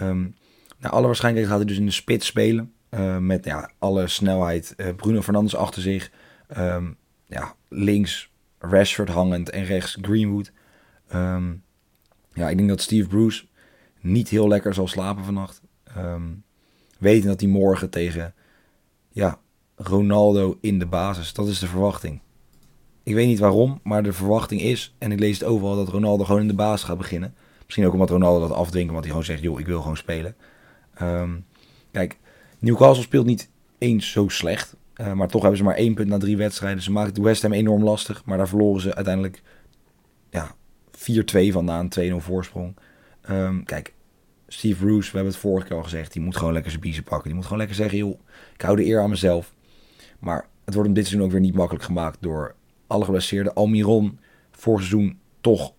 [0.00, 0.34] Um,
[0.78, 2.72] nou, alle waarschijnlijkheid gaat hij dus in de spits spelen.
[2.90, 4.74] Uh, met ja, alle snelheid.
[4.76, 6.10] Uh, Bruno Fernandes achter zich.
[6.56, 10.52] Um, ja, links Rashford hangend en rechts Greenwood.
[11.14, 11.62] Um,
[12.32, 13.44] ja, ik denk dat Steve Bruce
[14.00, 15.62] niet heel lekker zal slapen vannacht.
[15.96, 16.42] Um,
[16.98, 18.34] weten dat hij morgen tegen
[19.10, 19.38] ja,
[19.76, 21.32] Ronaldo in de basis.
[21.32, 22.20] Dat is de verwachting.
[23.02, 26.24] Ik weet niet waarom, maar de verwachting is, en ik lees het overal, dat Ronaldo
[26.24, 27.34] gewoon in de basis gaat beginnen.
[27.64, 30.36] Misschien ook omdat Ronaldo dat afdwingt, want hij gewoon zegt, joh, ik wil gewoon spelen.
[31.90, 32.18] Kijk,
[32.60, 34.76] Newcastle speelt niet eens zo slecht.
[35.00, 36.82] Uh, maar toch hebben ze maar één punt na drie wedstrijden.
[36.82, 38.24] Ze maken de West Ham enorm lastig.
[38.24, 39.42] Maar daar verloren ze uiteindelijk
[40.30, 40.54] ja,
[40.92, 42.76] 4-2 van na een 2-0 voorsprong.
[43.30, 43.94] Um, kijk,
[44.48, 46.12] Steve Bruce, we hebben het vorige keer al gezegd.
[46.12, 47.24] Die moet gewoon lekker zijn biezen pakken.
[47.24, 48.20] Die moet gewoon lekker zeggen, joh,
[48.54, 49.54] ik hou de eer aan mezelf.
[50.18, 52.54] Maar het wordt hem dit seizoen ook weer niet makkelijk gemaakt door
[52.86, 53.54] alle geblesseerden.
[53.54, 54.18] Almiron,
[54.50, 55.72] vorig seizoen toch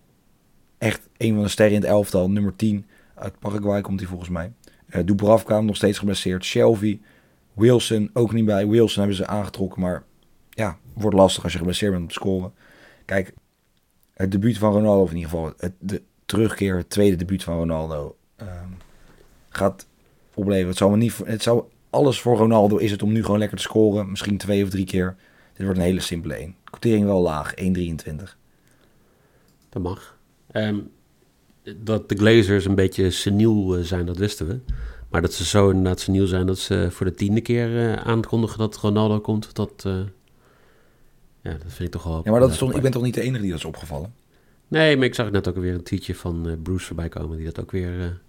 [0.78, 2.30] echt een van de sterren in het elftal.
[2.30, 4.52] Nummer 10 uit Paraguay komt hij volgens mij.
[4.96, 6.44] Uh, Dubravka nog steeds geblesseerd.
[6.44, 7.00] Shelby,
[7.52, 8.68] Wilson ook niet bij.
[8.68, 10.04] Wilson hebben ze aangetrokken, maar
[10.50, 12.52] ja, wordt lastig als je geblesseerd bent om te scoren.
[13.04, 13.32] Kijk,
[14.14, 17.56] het debuut van Ronaldo, of in ieder geval het, de terugkeer, het tweede debuut van
[17.56, 18.68] Ronaldo, ehm,
[19.48, 19.86] gaat
[20.34, 20.68] opleveren.
[20.68, 23.62] Het zou, niet, het zou alles voor Ronaldo is het om nu gewoon lekker te
[23.62, 24.10] scoren.
[24.10, 25.16] Misschien twee of drie keer.
[25.52, 26.56] Dit wordt een hele simpele 1.
[26.64, 28.36] Quotering wel laag, 1,23.
[29.68, 30.18] Dat mag.
[30.50, 30.78] Ehm,
[31.76, 34.58] dat de Glazers een beetje seniel eh, zijn, dat wisten we.
[35.10, 38.58] Maar dat ze zo inderdaad seniel zijn dat ze voor de tiende keer uh, aankondigen
[38.58, 39.94] dat Ronaldo komt, dat, uh,
[41.42, 42.20] ja, dat vind ik toch wel...
[42.24, 44.14] Ja, maar dat is toch, ik ben toch niet de enige die dat is opgevallen?
[44.68, 47.60] Nee, maar ik zag net ook weer een tweetje van Bruce voorbij komen die dat
[47.60, 48.20] ook weer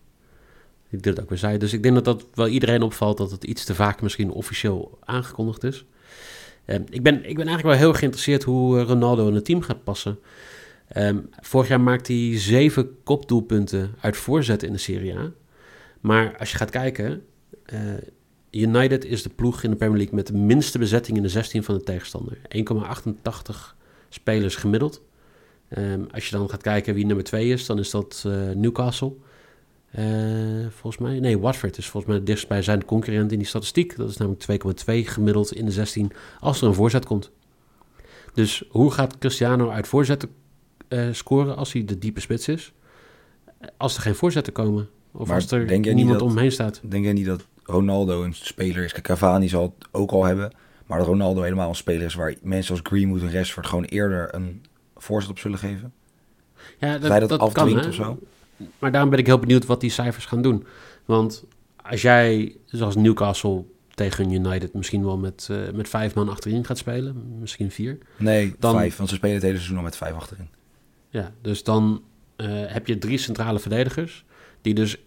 [0.90, 1.58] die dit ook weer zei.
[1.58, 4.98] Dus ik denk dat dat wel iedereen opvalt dat het iets te vaak misschien officieel
[5.04, 5.86] aangekondigd is.
[6.66, 9.84] Um, ik, ben, ik ben eigenlijk wel heel geïnteresseerd hoe Ronaldo in het team gaat
[9.84, 10.20] passen.
[10.98, 15.32] Um, vorig jaar maakte hij zeven kopdoelpunten uit voorzetten in de Serie A.
[16.02, 17.24] Maar als je gaat kijken,
[17.74, 17.80] uh,
[18.52, 21.64] United is de ploeg in de Premier League met de minste bezetting in de 16
[21.64, 22.38] van de tegenstander.
[22.38, 23.76] 1,88
[24.10, 25.02] spelers gemiddeld.
[25.78, 29.14] Um, als je dan gaat kijken wie nummer 2 is, dan is dat uh, Newcastle.
[30.00, 30.06] Uh,
[30.70, 33.96] volgens mij, nee, Watford is volgens mij bij zijn concurrent in die statistiek.
[33.96, 37.32] Dat is namelijk 2,2 gemiddeld in de 16 als er een voorzet komt.
[38.34, 40.30] Dus hoe gaat Cristiano uit voorzetten
[40.94, 42.74] uh, scoren als hij de diepe spits is?
[43.78, 44.90] Als er geen voorzetten komen.
[45.12, 46.82] Of maar als er niemand dat, omheen staat.
[46.84, 48.92] Denk jij niet dat Ronaldo een speler is?
[48.92, 50.52] Cavani zal het ook al hebben.
[50.86, 54.36] Maar dat Ronaldo helemaal een speler is waar mensen als Greenwood en Rashford gewoon eerder
[54.36, 55.94] een voorzet op zullen geven?
[56.80, 58.20] Ja, dat, dat, dat afdwingt of zo?
[58.80, 60.66] Maar daarom ben ik heel benieuwd wat die cijfers gaan doen.
[61.06, 61.44] Want
[61.76, 66.78] als jij, zoals Newcastle tegen United, misschien wel met, uh, met vijf man achterin gaat
[66.78, 67.98] spelen, misschien vier.
[68.18, 70.48] Nee, dan, vijf, want ze spelen het hele seizoen al met vijf achterin.
[71.14, 72.02] Ja, dus dan
[72.38, 74.26] uh, heb je drie centrale verdedigers,
[74.62, 75.04] die dus 1,88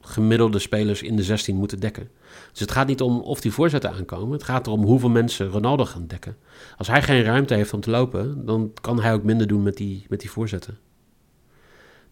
[0.00, 2.10] gemiddelde spelers in de 16 moeten dekken.
[2.50, 4.32] Dus het gaat niet om of die voorzetten aankomen.
[4.32, 6.36] Het gaat erom hoeveel mensen Ronaldo gaan dekken.
[6.76, 9.76] Als hij geen ruimte heeft om te lopen, dan kan hij ook minder doen met
[9.76, 10.78] die, met die voorzetten.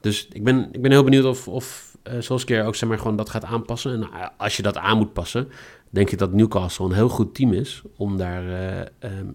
[0.01, 3.17] Dus ik ben, ik ben heel benieuwd of, of uh, Solskjaer ook zeg maar, gewoon
[3.17, 3.93] dat gaat aanpassen.
[3.93, 5.49] En eh, als je dat aan moet passen,
[5.91, 8.45] denk ik dat Newcastle een heel goed team is om daar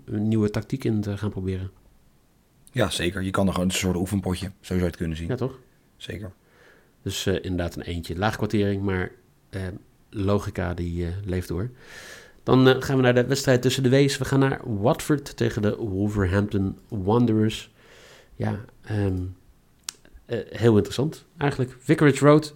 [0.06, 1.81] een nieuwe tactiek in te gaan proberen.
[2.71, 3.21] Ja, zeker.
[3.21, 5.27] Je kan er gewoon een soort oefenpotje, zo zou je het kunnen zien.
[5.27, 5.60] Ja, toch?
[5.97, 6.31] Zeker.
[7.01, 8.17] Dus uh, inderdaad een eentje.
[8.17, 9.12] Laagkwartering, maar
[9.49, 9.62] uh,
[10.10, 11.69] logica die uh, leeft door.
[12.43, 14.17] Dan gaan we naar de wedstrijd tussen de Wees.
[14.17, 17.71] We gaan naar Watford tegen de Wolverhampton Wanderers.
[18.36, 18.60] Ja,
[18.91, 19.36] um,
[20.49, 21.75] heel interessant eigenlijk.
[21.79, 22.55] Vicarage Road,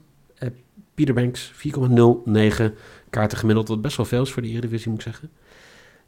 [0.96, 2.64] Peterbanks 4,09
[3.10, 3.68] kaarten gemiddeld.
[3.68, 5.30] Wat best wel veel is voor de Eredivisie, moet ik zeggen.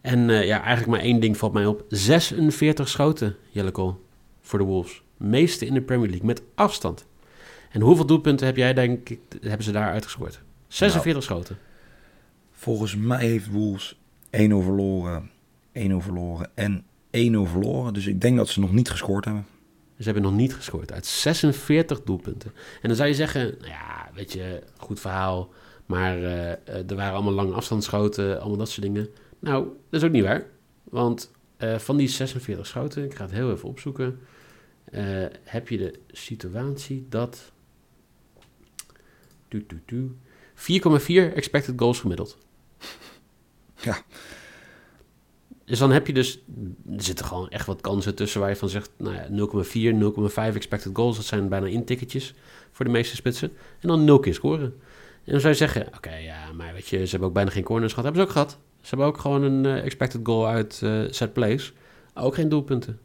[0.07, 1.85] En ja, eigenlijk maar één ding valt mij op.
[1.89, 4.05] 46 schoten, Jellekol,
[4.41, 5.03] voor de Wolves.
[5.17, 7.05] Meeste in de Premier League, met afstand.
[7.71, 10.41] En hoeveel doelpunten heb jij, denk ik, hebben ze daar uitgescoord?
[10.67, 11.57] 46 nou, schoten.
[12.51, 13.97] Volgens mij heeft Wolves 1-0
[14.29, 15.29] verloren,
[15.73, 16.85] 1-0 verloren en 1-0
[17.49, 17.93] verloren.
[17.93, 19.45] Dus ik denk dat ze nog niet gescoord hebben.
[19.97, 22.51] Ze hebben nog niet gescoord uit 46 doelpunten.
[22.81, 25.49] En dan zou je zeggen, nou ja, weet je, goed verhaal.
[25.85, 29.09] Maar uh, er waren allemaal lange afstandsschoten, allemaal dat soort dingen.
[29.39, 30.45] Nou, dat is ook niet waar.
[30.83, 34.19] Want uh, van die 46 schoten, ik ga het heel even opzoeken,
[34.91, 37.51] uh, heb je de situatie dat
[39.49, 39.59] 4,4
[41.33, 42.37] expected goals gemiddeld.
[43.79, 43.97] Ja.
[45.65, 46.39] Dus dan heb je dus,
[46.95, 50.55] er zitten gewoon echt wat kansen tussen waar je van zegt, nou ja, 0,4, 0,5
[50.55, 52.33] expected goals, dat zijn bijna inticketjes
[52.71, 53.51] voor de meeste spitsen.
[53.79, 54.73] En dan 0 keer scoren.
[55.23, 57.63] En dan zou je zeggen, oké, ja, maar weet je, ze hebben ook bijna geen
[57.63, 58.05] corners gehad.
[58.05, 58.59] Hebben ze ook gehad.
[58.81, 61.73] Ze hebben ook gewoon een uh, expected goal uit uh, set plays.
[62.13, 62.99] Ook geen doelpunten.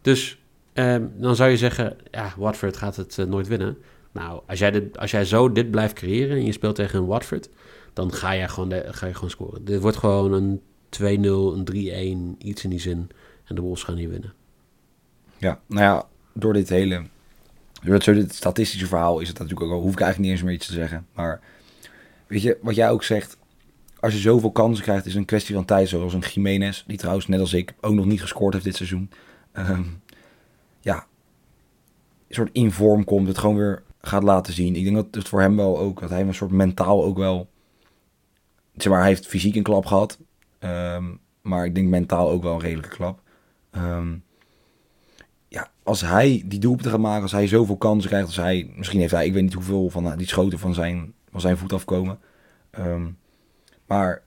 [0.00, 0.38] Dus
[0.74, 3.78] um, dan zou je zeggen, ja, Watford gaat het uh, nooit winnen.
[4.12, 7.48] Nou, als jij, als jij zo dit blijft creëren en je speelt tegen een Watford,
[7.92, 9.64] dan ga je gewoon, ga je gewoon scoren.
[9.64, 10.62] Dit wordt gewoon een
[11.00, 13.08] 2-0, een 3-1, iets in die zin.
[13.44, 14.32] En de Wolves gaan hier winnen.
[15.38, 17.02] Ja, nou ja, door dit hele
[17.82, 20.66] door dit statistische verhaal is het natuurlijk ook, hoef ik eigenlijk niet eens meer iets
[20.66, 21.06] te zeggen.
[21.12, 21.40] Maar
[22.26, 23.36] weet je, wat jij ook zegt,
[24.00, 25.88] als je zoveel kansen krijgt, is een kwestie van tijd.
[25.88, 29.10] Zoals een Jiménez, die trouwens net als ik ook nog niet gescoord heeft dit seizoen.
[29.52, 30.02] Um,
[30.80, 31.06] ja,
[32.28, 34.76] een soort in vorm komt, het gewoon weer gaat laten zien.
[34.76, 37.48] Ik denk dat het voor hem wel ook, dat hij een soort mentaal ook wel,
[38.74, 40.18] zeg maar, hij heeft fysiek een klap gehad.
[40.60, 43.20] Um, maar ik denk mentaal ook wel een redelijke klap.
[43.72, 44.24] Um,
[45.48, 49.00] ja, als hij die doelpunten gaat maken, als hij zoveel kansen krijgt, als hij, misschien
[49.00, 52.18] heeft hij, ik weet niet hoeveel van die schoten van zijn, van zijn voet afkomen.
[52.78, 53.18] Um,
[53.86, 54.22] maar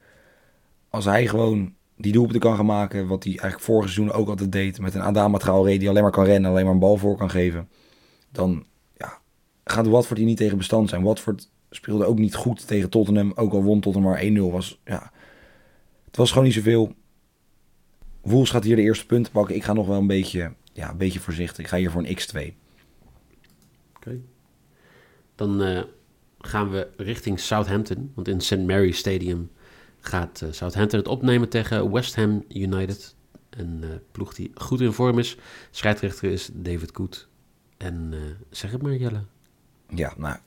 [0.89, 4.51] als hij gewoon die doelpunten kan gaan maken, wat hij eigenlijk vorige seizoen ook altijd
[4.51, 7.17] deed, met een Adama Traoré die alleen maar kan rennen, alleen maar een bal voor
[7.17, 7.69] kan geven,
[8.31, 8.65] dan
[9.71, 11.03] gaat Watford hier niet tegen bestand zijn.
[11.03, 13.31] Watford speelde ook niet goed tegen Tottenham.
[13.35, 14.51] Ook al won Tottenham maar 1-0.
[14.51, 15.11] Was, ja,
[16.05, 16.93] het was gewoon niet zoveel.
[18.21, 19.55] Wolves gaat hier de eerste punten pakken.
[19.55, 21.63] Ik ga nog wel een beetje, ja, een beetje voorzichtig.
[21.63, 22.53] Ik ga hier voor een x2.
[23.95, 24.19] Oké.
[25.35, 25.81] Dan uh,
[26.39, 28.11] gaan we richting Southampton.
[28.15, 28.57] Want in St.
[28.57, 29.49] Mary's Stadium
[29.99, 33.15] gaat uh, Southampton het opnemen tegen West Ham United.
[33.49, 35.37] Een uh, ploeg die goed in vorm is.
[35.71, 37.27] Scheidsrechter is David Koet.
[37.77, 38.13] En
[38.49, 39.23] zeg het maar, Jelle.
[39.87, 40.37] Ja, nou,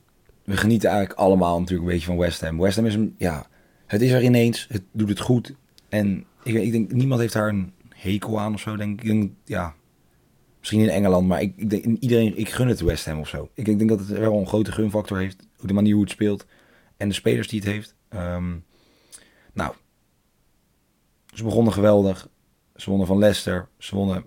[0.45, 2.59] we genieten eigenlijk allemaal natuurlijk een beetje van West Ham.
[2.59, 3.47] West Ham is een, ja,
[3.87, 4.67] het is er ineens.
[4.69, 5.55] Het doet het goed.
[5.89, 9.31] En ik, ik denk, niemand heeft daar een hekel aan of zo, denk ik.
[9.45, 9.75] Ja,
[10.63, 13.49] misschien in Engeland, maar ik, ik denk, iedereen, ik gun het West Ham of zo.
[13.55, 15.47] Ik, ik denk dat het wel een grote gunfactor heeft.
[15.61, 16.47] De manier hoe het speelt
[16.97, 17.95] en de spelers die het heeft.
[18.15, 18.65] Um,
[19.53, 19.75] nou,
[21.35, 22.29] ze begonnen geweldig.
[22.77, 23.69] Ze wonnen van Leicester.
[23.79, 24.25] Ze wonnen,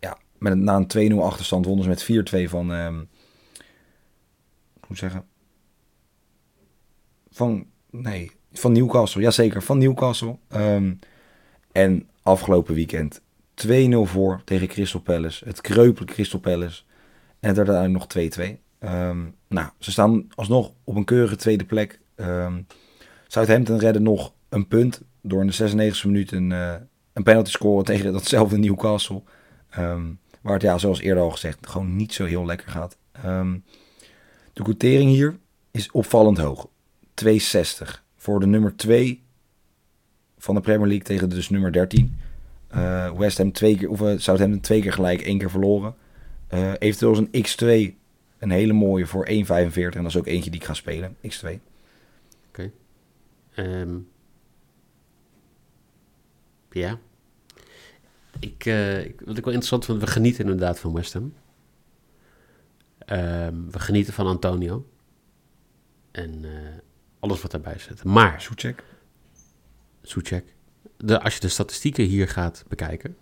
[0.00, 3.08] ja, met na een 2-0 achterstand wonnen ze met 4-2 van, um,
[4.86, 5.24] hoe zeggen,
[7.30, 9.22] van, nee, van Newcastle.
[9.22, 10.38] Jazeker, van Newcastle.
[10.48, 10.98] Um,
[11.72, 13.22] en afgelopen weekend
[13.66, 15.44] 2-0 voor tegen Crystal Palace.
[15.44, 16.82] Het kreupele Crystal Palace.
[17.40, 18.58] En uiteindelijk nog 2-2.
[18.84, 22.00] Um, nou, ze staan alsnog op een keurige tweede plek.
[22.16, 22.66] Um,
[23.26, 26.74] Southampton redden nog een punt door in de 96e minuut een, uh,
[27.12, 29.22] een penalty scoren tegen datzelfde Newcastle.
[29.78, 32.96] Um, waar het, ja, zoals eerder al gezegd, gewoon niet zo heel lekker gaat.
[34.52, 35.38] de quotering hier
[35.70, 36.68] is opvallend hoog.
[37.14, 39.22] 260 voor de nummer 2
[40.38, 42.18] van de Premier League tegen dus nummer 13.
[42.74, 45.94] Uh, West Ham twee keer, of uh, Southampton twee keer gelijk, één keer verloren.
[46.54, 47.98] Uh, eventueel is een X2
[48.38, 49.32] een hele mooie voor 1,45.
[49.32, 51.46] En dat is ook eentje die ik ga spelen, X2.
[51.46, 51.60] Oké.
[52.48, 52.72] Okay.
[53.56, 54.08] Um,
[56.70, 56.98] ja.
[58.38, 58.64] Ik,
[59.04, 61.34] ik, wat ik wel interessant vind, we genieten inderdaad van West Ham.
[63.06, 64.86] Um, we genieten van Antonio.
[66.10, 66.44] En
[67.18, 68.04] alles wat daarbij zit.
[68.04, 68.40] Maar...
[68.40, 68.84] Soetjek.
[70.02, 70.54] Soetjek.
[71.04, 73.16] De, als je de statistieken hier gaat bekijken,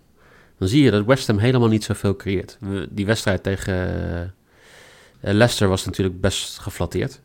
[0.57, 2.57] dan zie je dat West Ham helemaal niet zoveel creëert.
[2.89, 3.75] Die wedstrijd tegen
[5.21, 7.21] uh, Leicester was natuurlijk best geflatteerd.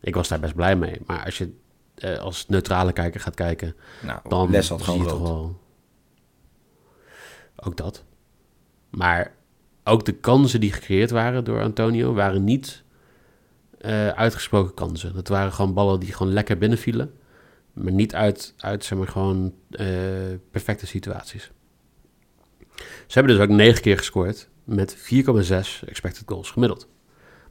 [0.00, 1.00] Ik was daar best blij mee.
[1.06, 1.52] Maar als je
[1.96, 5.60] uh, als neutrale kijker gaat kijken, nou, dan Les had gewoon zie je toch wel...
[7.56, 8.04] Ook dat.
[8.90, 9.32] Maar
[9.84, 12.82] ook de kansen die gecreëerd waren door Antonio waren niet
[13.80, 15.14] uh, uitgesproken kansen.
[15.14, 17.15] Dat waren gewoon ballen die gewoon lekker binnenvielen.
[17.76, 19.86] Maar niet uit, uit zeg maar, gewoon uh,
[20.50, 21.50] perfecte situaties.
[23.06, 25.02] Ze hebben dus ook negen keer gescoord met 4,6
[25.86, 26.88] expected goals gemiddeld.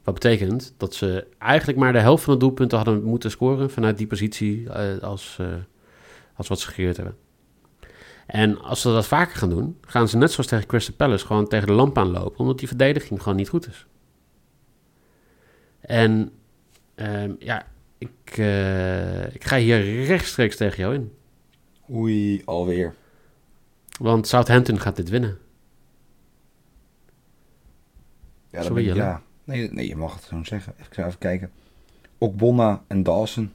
[0.04, 3.98] Wat betekent dat ze eigenlijk maar de helft van de doelpunten hadden moeten scoren vanuit
[3.98, 5.46] die positie uh, als, uh,
[6.34, 7.16] als wat ze gecreëerd hebben.
[8.26, 11.48] En als ze dat vaker gaan doen, gaan ze net zoals tegen Crystal Palace gewoon
[11.48, 13.86] tegen de lamp aanlopen, omdat die verdediging gewoon niet goed is.
[15.80, 16.32] En
[16.96, 17.66] um, ja,
[17.98, 21.12] ik, uh, ik ga hier rechtstreeks tegen jou in.
[21.90, 22.94] Oei, alweer.
[23.98, 25.38] Want Southampton gaat dit winnen.
[28.50, 29.22] Ja, dat ben ik, ja.
[29.44, 30.74] Nee, nee, je mag het zo zeggen.
[30.76, 31.50] Ik ga even kijken.
[32.18, 33.52] Okbonna en Dawson.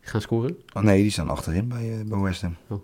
[0.00, 0.58] Gaan scoren?
[0.72, 2.56] Oh nee, die staan achterin bij, uh, bij West Ham.
[2.68, 2.82] Oh,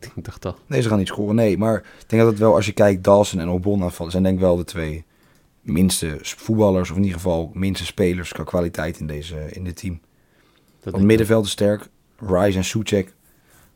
[0.14, 0.56] ik dacht al.
[0.66, 1.34] Nee, ze gaan niet scoren.
[1.34, 4.34] Nee, maar ik denk dat het wel, als je kijkt, Dawson en Okbonna zijn denk
[4.34, 5.04] ik wel de twee
[5.60, 10.00] minste voetballers, of in ieder geval minste spelers qua kwaliteit in, deze, in dit team.
[10.80, 11.88] Dat het middenveld is sterk.
[12.16, 13.14] Rice en Suchek.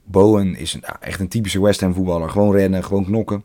[0.05, 2.31] Bowen is een, echt een typische West Ham voetballer.
[2.31, 3.45] Gewoon rennen, gewoon knokken.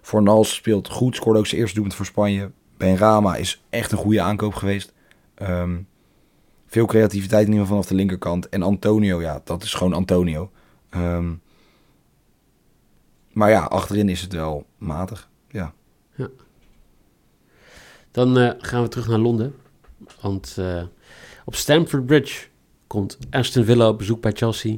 [0.00, 2.50] Fornals speelt goed, scoorde ook zijn eerste doelpunt voor Spanje.
[2.76, 4.92] Benrama is echt een goede aankoop geweest.
[5.42, 5.88] Um,
[6.66, 8.48] veel creativiteit in ieder geval vanaf de linkerkant.
[8.48, 10.50] En Antonio, ja, dat is gewoon Antonio.
[10.90, 11.42] Um,
[13.32, 15.30] maar ja, achterin is het wel matig.
[15.48, 15.72] Ja.
[16.14, 16.28] ja.
[18.14, 19.54] Dan uh, gaan we terug naar Londen.
[20.20, 20.82] Want uh,
[21.44, 22.46] op Stamford Bridge
[22.86, 24.76] komt Aston Villa op bezoek bij Chelsea.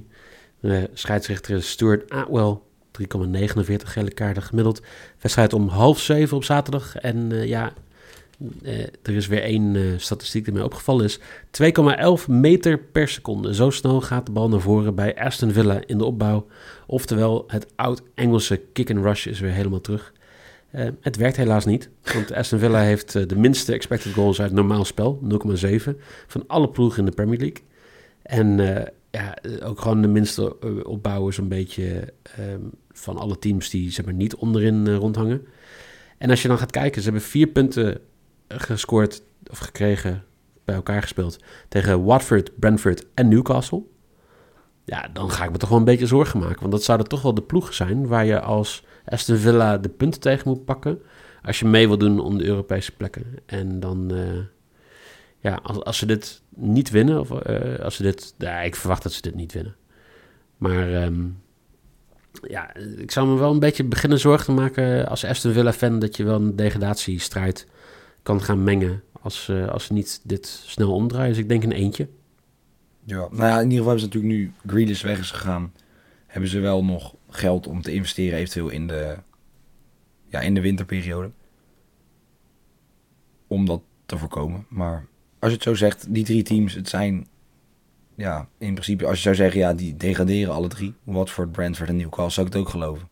[0.60, 2.58] De scheidsrechter Stuart Atwell.
[3.02, 4.82] 3,49 gele kaarten gemiddeld.
[5.20, 6.96] Wedstrijd om half zeven op zaterdag.
[6.96, 7.72] En uh, ja,
[9.02, 11.18] er is weer één statistiek die mij opgevallen is.
[12.20, 13.54] 2,11 meter per seconde.
[13.54, 16.46] Zo snel gaat de bal naar voren bij Aston Villa in de opbouw.
[16.86, 20.12] Oftewel, het oud-Engelse kick-and-rush is weer helemaal terug.
[20.76, 24.52] Uh, het werkt helaas niet, want Aston Villa heeft uh, de minste expected goals uit
[24.52, 25.90] normaal spel, 0,7,
[26.26, 27.62] van alle ploegen in de Premier League.
[28.22, 33.90] En uh, ja, ook gewoon de minste opbouwen zo'n beetje um, van alle teams die
[33.90, 35.46] zeg maar, niet onderin rondhangen.
[36.18, 38.00] En als je dan gaat kijken, ze hebben vier punten
[38.48, 40.24] gescoord of gekregen,
[40.64, 43.82] bij elkaar gespeeld, tegen Watford, Brentford en Newcastle.
[44.86, 47.22] Ja, dan ga ik me toch wel een beetje zorgen maken, want dat zouden toch
[47.22, 51.02] wel de ploegen zijn waar je als Aston Villa de punten tegen moet pakken.
[51.42, 53.24] als je mee wil doen om de Europese plekken.
[53.46, 54.42] En dan, eh,
[55.38, 59.12] ja, als, als ze dit niet winnen, of eh, als ze dit, ik verwacht dat
[59.12, 59.76] ze dit niet winnen.
[60.56, 61.24] Maar ehm,
[62.42, 65.98] ja, ik zou me wel een beetje beginnen zorgen te maken als Aston Villa fan
[65.98, 67.66] dat je wel een degradatiestrijd
[68.22, 71.28] kan gaan mengen als, uh, als ze niet dit snel omdraaien.
[71.28, 72.08] Dus ik denk een eentje.
[73.06, 75.72] Ja, nou ja, in ieder geval hebben ze natuurlijk nu Grealish weg is gegaan.
[76.26, 79.16] Hebben ze wel nog geld om te investeren eventueel in de,
[80.28, 81.30] ja, in de winterperiode.
[83.46, 84.66] Om dat te voorkomen.
[84.68, 85.06] Maar
[85.38, 87.26] als je het zo zegt, die drie teams, het zijn...
[88.14, 90.94] Ja, in principe, als je zou zeggen, ja, die degraderen alle drie.
[91.02, 93.08] Watford, Brentford en Newcastle, zou ik het ook geloven.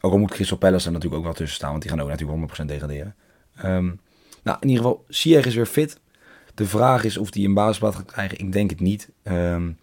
[0.00, 2.08] Ook al moet Crystal Palace er natuurlijk ook wel tussen staan, want die gaan ook
[2.08, 3.14] natuurlijk 100% degraderen.
[3.64, 4.00] Um,
[4.42, 6.00] nou, in ieder geval, Ziyech is weer fit.
[6.56, 8.38] De vraag is of hij een basisplaats gaat krijgen.
[8.38, 9.10] Ik denk het niet.
[9.22, 9.78] Um,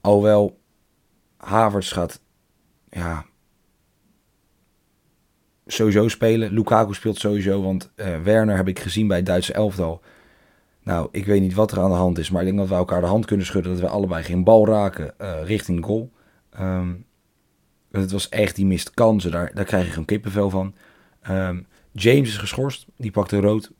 [0.00, 0.58] alhoewel
[1.36, 2.20] Havertz gaat
[2.90, 3.24] ja,
[5.66, 6.52] sowieso spelen.
[6.52, 10.02] Lukaku speelt sowieso, want uh, Werner heb ik gezien bij het Duitse elftal.
[10.82, 12.74] Nou, ik weet niet wat er aan de hand is, maar ik denk dat we
[12.74, 13.72] elkaar de hand kunnen schudden.
[13.72, 16.12] Dat we allebei geen bal raken uh, richting goal.
[16.60, 17.04] Um,
[17.90, 19.30] het was echt, die mist kansen.
[19.30, 20.74] Daar, daar krijg je gewoon kippenvel van.
[21.30, 22.86] Um, James is geschorst.
[22.96, 23.70] Die pakte rood.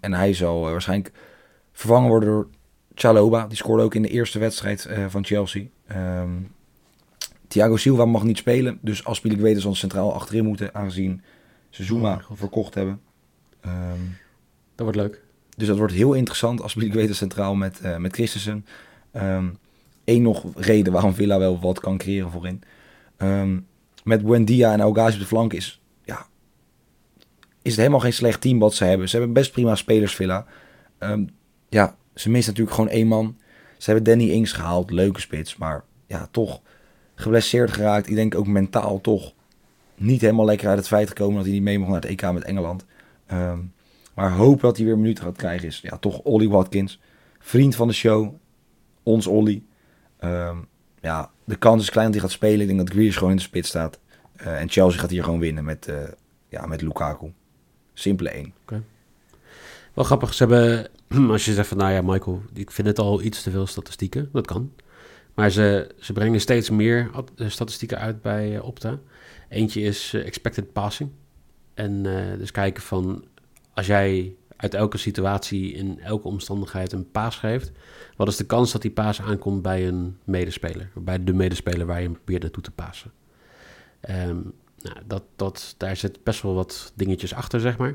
[0.00, 1.12] En hij zal uh, waarschijnlijk
[1.74, 2.48] vervangen worden door
[2.94, 3.46] Chaloba.
[3.46, 5.64] Die scoorde ook in de eerste wedstrijd uh, van Chelsea.
[6.20, 6.52] Um,
[7.48, 8.78] Thiago Silva mag niet spelen.
[8.80, 10.74] Dus als weet zal centraal achterin moeten.
[10.74, 11.22] Aangezien
[11.70, 13.00] ze Zuma oh verkocht hebben.
[13.66, 14.16] Um,
[14.74, 15.22] dat wordt leuk.
[15.56, 18.66] Dus dat wordt heel interessant als weten centraal met, uh, met Christensen.
[20.04, 22.62] Eén nog reden waarom Villa wel wat kan creëren voorin.
[24.04, 25.82] met Buendia en Algazi op de flank is
[27.64, 29.08] is het helemaal geen slecht team wat ze hebben.
[29.08, 30.46] Ze hebben best prima spelers, Villa.
[31.74, 33.36] Ja, ze missen natuurlijk gewoon één man.
[33.78, 35.56] Ze hebben Danny Ings gehaald, leuke spits.
[35.56, 36.60] Maar ja, toch
[37.14, 38.08] geblesseerd geraakt.
[38.08, 39.32] Ik denk ook mentaal toch
[39.94, 42.32] niet helemaal lekker uit het feit gekomen dat hij niet mee mocht naar het EK
[42.32, 42.84] met Engeland.
[43.32, 43.72] Um,
[44.14, 47.00] maar hoop dat hij weer minuten gaat krijgen is ja, toch Ollie Watkins.
[47.38, 48.34] Vriend van de show.
[49.02, 49.66] Ons Ollie.
[50.20, 50.68] Um,
[51.00, 52.60] ja, de kans is klein dat hij gaat spelen.
[52.60, 53.98] Ik denk dat Grealish gewoon in de spits staat.
[54.40, 55.96] Uh, en Chelsea gaat hier gewoon winnen met, uh,
[56.48, 57.32] ja, met Lukaku.
[57.92, 58.54] Simpele 1.
[58.62, 58.82] Okay.
[59.94, 60.88] Wel grappig, ze hebben,
[61.30, 64.28] als je zegt van nou ja, Michael, ik vind het al iets te veel statistieken,
[64.32, 64.72] dat kan.
[65.34, 68.98] Maar ze, ze brengen steeds meer eh, statistieken uit bij uh, Opta.
[69.48, 71.10] Eentje is uh, expected passing.
[71.74, 72.02] En
[72.38, 73.24] dus kijken van,
[73.72, 77.72] als jij uit elke situatie in elke omstandigheid een paas geeft,
[78.16, 80.90] wat is de kans dat die paas aankomt bij een medespeler?
[80.94, 83.12] Bij de medespeler waar je hem probeert naartoe te passen.
[84.10, 87.94] Um, nou, dat, dat, daar zit best wel wat dingetjes achter, zeg maar.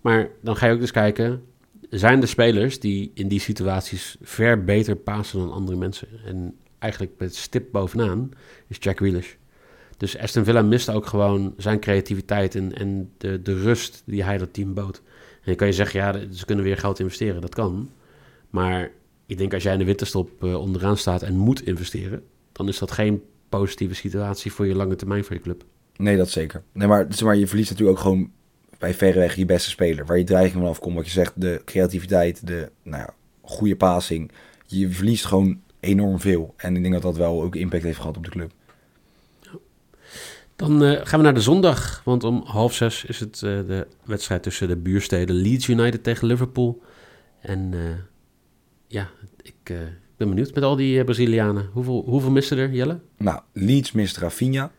[0.00, 1.42] Maar dan ga je ook eens kijken,
[1.90, 6.08] zijn er spelers die in die situaties ver beter passen dan andere mensen?
[6.24, 8.30] En eigenlijk met stip bovenaan
[8.66, 9.34] is Jack Grealish.
[9.96, 14.38] Dus Aston Villa mist ook gewoon zijn creativiteit en, en de, de rust die hij
[14.38, 14.96] dat team bood.
[15.34, 17.40] En dan kan je zeggen, ja, ze kunnen weer geld investeren.
[17.40, 17.90] Dat kan.
[18.50, 18.90] Maar
[19.26, 22.22] ik denk als jij in de winterstop uh, onderaan staat en moet investeren...
[22.52, 25.64] dan is dat geen positieve situatie voor je lange termijn voor je club.
[25.96, 26.62] Nee, dat zeker.
[26.72, 28.30] Nee, maar, maar je verliest natuurlijk ook gewoon
[28.78, 30.06] bij verreweg je beste speler.
[30.06, 30.94] Waar je dreiging vanaf komt.
[30.94, 34.30] Wat je zegt, de creativiteit, de nou ja, goede passing.
[34.66, 36.54] Je verliest gewoon enorm veel.
[36.56, 38.52] En ik denk dat dat wel ook impact heeft gehad op de club.
[40.56, 42.02] Dan uh, gaan we naar de zondag.
[42.04, 46.26] Want om half zes is het uh, de wedstrijd tussen de buursteden Leeds United tegen
[46.26, 46.82] Liverpool.
[47.40, 47.80] En uh,
[48.86, 49.10] ja,
[49.42, 49.74] ik
[50.16, 51.70] ben benieuwd met al die Brazilianen.
[51.72, 53.00] Hoeveel, hoeveel misten er, Jelle?
[53.16, 54.70] Nou, Leeds mist Rafinha.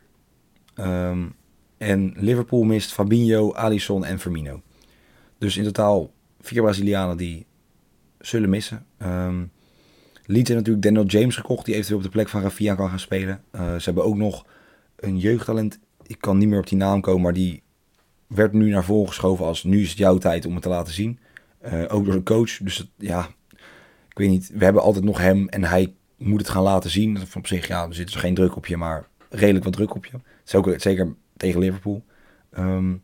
[0.76, 1.36] Um,
[1.80, 4.62] en Liverpool mist Fabinho, Alisson en Firmino.
[5.38, 6.12] Dus in totaal
[6.42, 7.46] vier Brazilianen die
[8.20, 8.86] zullen missen.
[9.02, 9.52] Um,
[10.26, 13.00] Leeds heeft natuurlijk Daniel James gekocht, die eventueel op de plek van Rafinha kan gaan
[13.00, 13.44] spelen.
[13.52, 14.46] Uh, ze hebben ook nog
[14.96, 17.64] een jeugdtalent, ik kan niet meer op die naam komen, maar die
[18.28, 20.94] werd nu naar voren geschoven als nu is het jouw tijd om het te laten
[20.94, 21.20] zien.
[21.66, 22.58] Uh, ook door de coach.
[22.58, 23.28] Dus het, ja,
[24.10, 27.20] ik weet niet, we hebben altijd nog hem en hij moet het gaan laten zien.
[27.36, 30.06] Op zich, ja, er zit dus geen druk op je, maar redelijk wat druk op
[30.06, 30.20] je.
[30.78, 32.04] Zeker tegen Liverpool.
[32.58, 33.04] Um,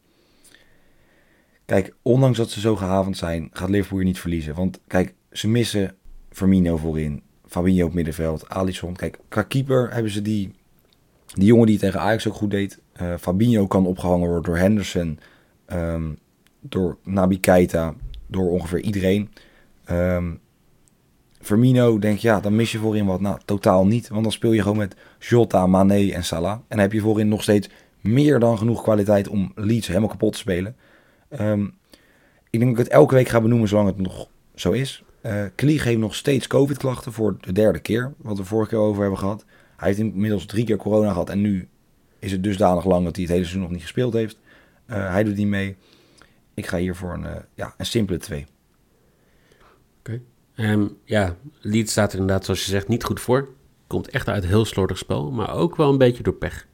[1.66, 4.56] kijk, ondanks dat ze zo gehavend zijn, gaat Liverpool hier niet verliezen.
[4.56, 5.96] Want kijk, ze missen
[6.30, 8.96] Firmino voorin, Fabinho op middenveld, Alisson.
[8.96, 10.52] Kijk, qua keeper hebben ze die,
[11.34, 12.80] die jongen die tegen Ajax ook goed deed.
[13.02, 15.20] Uh, Fabinho kan opgehangen worden door Henderson,
[15.68, 16.18] um,
[16.60, 17.96] door Nabi Keita,
[18.28, 19.30] door ongeveer iedereen.
[19.92, 20.40] Um,
[21.46, 23.22] Firmino denk ja, dan mis je voorin wat.
[23.22, 24.08] Nou, totaal niet.
[24.08, 26.52] Want dan speel je gewoon met Jota, Mane en Salah.
[26.52, 27.70] En dan heb je voorin nog steeds
[28.08, 30.76] meer dan genoeg kwaliteit om Leeds helemaal kapot te spelen.
[31.40, 31.74] Um,
[32.50, 35.04] ik denk dat ik het elke week ga benoemen zolang het nog zo is.
[35.26, 38.14] Uh, Klieg heeft nog steeds COVID-klachten voor de derde keer.
[38.18, 39.46] Wat we vorige keer over hebben gehad.
[39.78, 41.30] Hij heeft inmiddels drie keer corona gehad.
[41.30, 41.68] En nu
[42.20, 44.40] is het dusdanig lang dat hij het hele seizoen nog niet gespeeld heeft.
[44.86, 45.76] Eh, hij doet niet mee.
[46.54, 48.46] Ik ga hier voor een, eh, ja, een simpele 2.
[50.56, 53.50] Ehm, ja, Leeds staat er inderdaad, zoals je zegt, niet goed voor.
[53.88, 56.68] Komt echt uit heel slordig spel, maar ook wel een beetje door pech.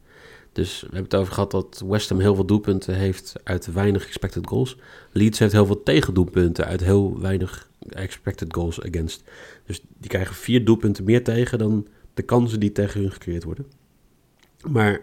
[0.52, 4.08] Dus we hebben het over gehad dat West Ham heel veel doelpunten heeft uit weinig
[4.08, 4.78] expected goals.
[5.12, 9.24] Leeds heeft heel veel tegendoelpunten uit heel weinig expected goals against.
[9.66, 13.66] Dus die krijgen vier doelpunten meer tegen dan de kansen die tegen hun gecreëerd worden.
[14.70, 15.00] Maar je,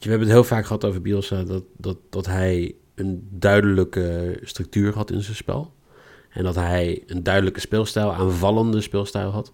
[0.00, 4.94] we hebben het heel vaak gehad over Bielsa, dat, dat, dat hij een duidelijke structuur
[4.94, 5.72] had in zijn spel.
[6.30, 9.52] En dat hij een duidelijke speelstijl, aanvallende speelstijl had.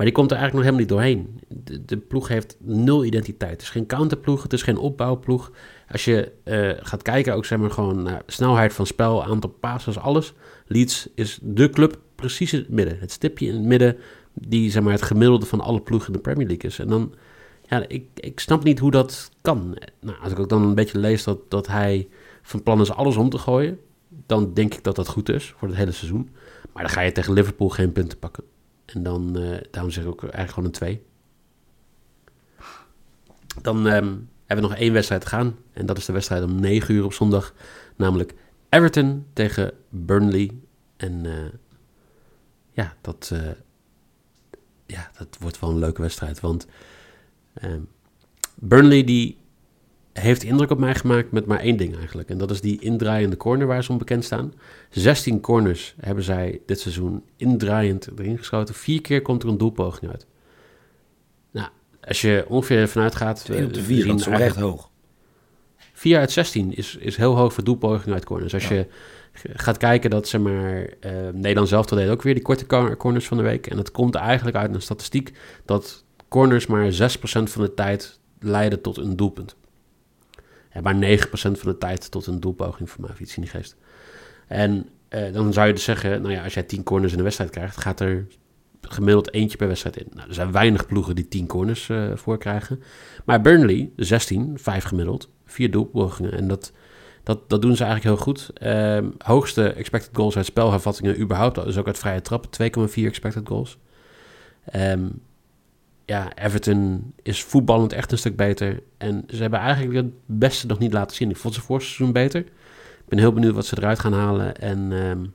[0.00, 1.84] Maar die komt er eigenlijk nog helemaal niet doorheen.
[1.86, 3.50] De, ploeg heeft nul identiteit.
[3.50, 5.52] Het is geen counterploeg, het is geen opbouwploeg.
[5.90, 9.98] Als je uh, gaat kijken, ook zeg maar gewoon naar snelheid van spel, aantal passes,
[9.98, 10.32] alles.
[10.66, 12.98] Leeds is de club precies in het midden.
[12.98, 13.96] Het stipje in het midden
[14.34, 16.78] die zeg maar het gemiddelde van alle ploegen in de Premier League is.
[16.78, 17.14] En dan,
[17.68, 19.76] ja, ik, ik snap niet hoe dat kan.
[20.00, 22.08] Nou, als ik ook dan een beetje lees dat, dat hij
[22.42, 23.78] van plan is alles om te gooien,
[24.26, 26.30] dan denk ik dat dat goed is voor het hele seizoen.
[26.72, 28.44] Maar dan ga je tegen Liverpool geen punten pakken.
[28.92, 31.02] En dan, uh, daarom zeg ik ook eigenlijk gewoon een 2.
[33.62, 35.56] Dan um, hebben we nog één wedstrijd te gaan.
[35.72, 37.54] En dat is de wedstrijd om 9 uur op zondag.
[37.96, 38.34] Namelijk
[38.68, 40.50] Everton tegen Burnley.
[40.96, 41.48] En uh,
[42.72, 43.50] ja, dat, uh,
[44.86, 46.40] ja, dat wordt wel een leuke wedstrijd.
[46.40, 46.66] Want
[47.62, 47.88] um,
[48.54, 49.39] Burnley die
[50.20, 52.28] heeft indruk op mij gemaakt met maar één ding eigenlijk.
[52.28, 54.52] En dat is die indraaiende corner waar ze onbekend staan.
[54.90, 58.74] 16 corners hebben zij dit seizoen indraaiend erin geschoten.
[58.74, 60.26] Vier keer komt er een doelpoging uit.
[61.50, 61.68] Nou,
[62.04, 63.48] als je ongeveer vanuit gaat...
[63.48, 64.90] 1 op de 4, dat is wel echt hoog.
[65.92, 68.54] 4 uit 16 is, is heel hoog voor doelpogingen uit corners.
[68.54, 68.74] Als ja.
[68.74, 68.86] je
[69.32, 70.80] gaat kijken dat, zeg maar...
[70.80, 73.66] Uh, Nederland zelf deed ook weer die korte corners van de week.
[73.66, 75.32] En dat komt eigenlijk uit een statistiek
[75.64, 76.92] dat corners maar 6%
[77.22, 79.56] van de tijd leiden tot een doelpunt.
[80.72, 83.76] Ja, maar 9% van de tijd tot een doelpoging voor die geest.
[84.46, 87.24] En uh, dan zou je dus zeggen, nou ja, als jij 10 corners in een
[87.24, 88.26] wedstrijd krijgt, gaat er
[88.80, 90.06] gemiddeld eentje per wedstrijd in.
[90.14, 92.82] Nou, er zijn weinig ploegen die 10 corners uh, voor krijgen.
[93.24, 96.32] Maar Burnley, 16, 5 gemiddeld, 4 doelpogingen.
[96.32, 96.72] En dat,
[97.22, 98.50] dat, dat doen ze eigenlijk heel goed.
[98.62, 102.50] Uh, hoogste expected goals uit spelhervattingen überhaupt, dus ook uit vrije trappen,
[102.88, 103.78] 2,4 expected goals.
[104.74, 105.22] Um,
[106.10, 108.82] ja, Everton is voetballend echt een stuk beter.
[108.98, 111.30] En ze hebben eigenlijk het beste nog niet laten zien.
[111.30, 112.40] Ik vond ze voor seizoen beter.
[112.40, 114.56] Ik ben heel benieuwd wat ze eruit gaan halen.
[114.56, 115.34] En um,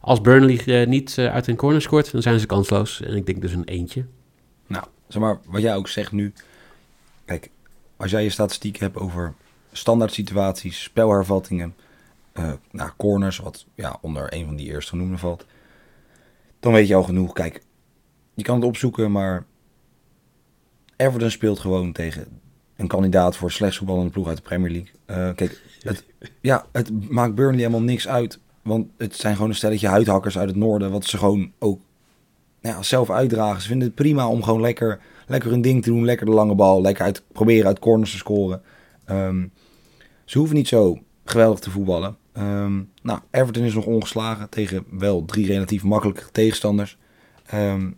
[0.00, 3.00] als Burnley uh, niet uh, uit een corner scoort, dan zijn ze kansloos.
[3.02, 4.04] En ik denk dus een eentje.
[4.66, 6.32] Nou, zeg maar, wat jij ook zegt nu.
[7.24, 7.50] Kijk,
[7.96, 9.34] als jij je statistiek hebt over
[9.72, 11.74] standaard situaties, spelhervattingen,
[12.34, 15.46] uh, nou, corners, wat ja, onder een van die eerst genoemde valt.
[16.60, 17.32] Dan weet je al genoeg.
[17.32, 17.62] Kijk,
[18.34, 19.44] je kan het opzoeken, maar
[20.96, 22.26] Everton speelt gewoon tegen
[22.76, 24.92] een kandidaat voor slechts voetballende ploeg uit de Premier League.
[25.06, 26.04] Uh, kijk, het,
[26.40, 28.38] ja, het maakt Burnley helemaal niks uit.
[28.62, 30.90] Want het zijn gewoon een stelletje huidhakkers uit het noorden.
[30.90, 31.80] Wat ze gewoon ook
[32.60, 33.62] nou ja, zelf uitdragen.
[33.62, 36.04] Ze vinden het prima om gewoon lekker, lekker een ding te doen.
[36.04, 36.80] Lekker de lange bal.
[36.80, 38.62] Lekker uit, proberen uit corners te scoren.
[39.10, 39.52] Um,
[40.24, 42.16] ze hoeven niet zo geweldig te voetballen.
[42.38, 46.98] Um, nou, Everton is nog ongeslagen tegen wel drie relatief makkelijke tegenstanders.
[47.54, 47.96] Um,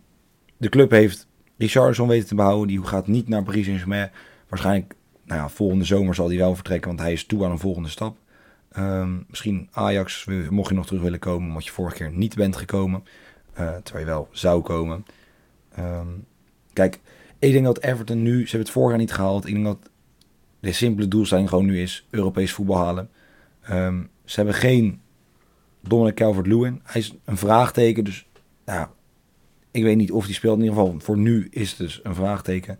[0.57, 1.27] de club heeft
[1.57, 2.67] Richardson weten te behouden.
[2.67, 4.11] Die gaat niet naar Paris Saint-Germain.
[4.49, 7.59] Waarschijnlijk, nou ja, volgende zomer zal hij wel vertrekken, want hij is toe aan een
[7.59, 8.17] volgende stap.
[8.77, 12.55] Um, misschien Ajax, mocht je nog terug willen komen, omdat je vorige keer niet bent
[12.55, 13.03] gekomen.
[13.59, 15.05] Uh, terwijl wel zou komen.
[15.79, 16.25] Um,
[16.73, 16.99] kijk,
[17.39, 19.45] ik denk dat Everton nu, ze hebben het vorig jaar niet gehaald.
[19.47, 19.89] Ik denk dat
[20.59, 23.09] de simpele doelstelling gewoon nu is Europees voetbal halen.
[23.71, 25.01] Um, ze hebben geen
[25.81, 26.81] Dominic Calvert-Lewin.
[26.83, 28.27] Hij is een vraagteken, dus
[28.65, 28.87] nou,
[29.77, 30.57] ik weet niet of hij speelt.
[30.57, 32.79] In ieder geval, voor nu is het dus een vraagteken.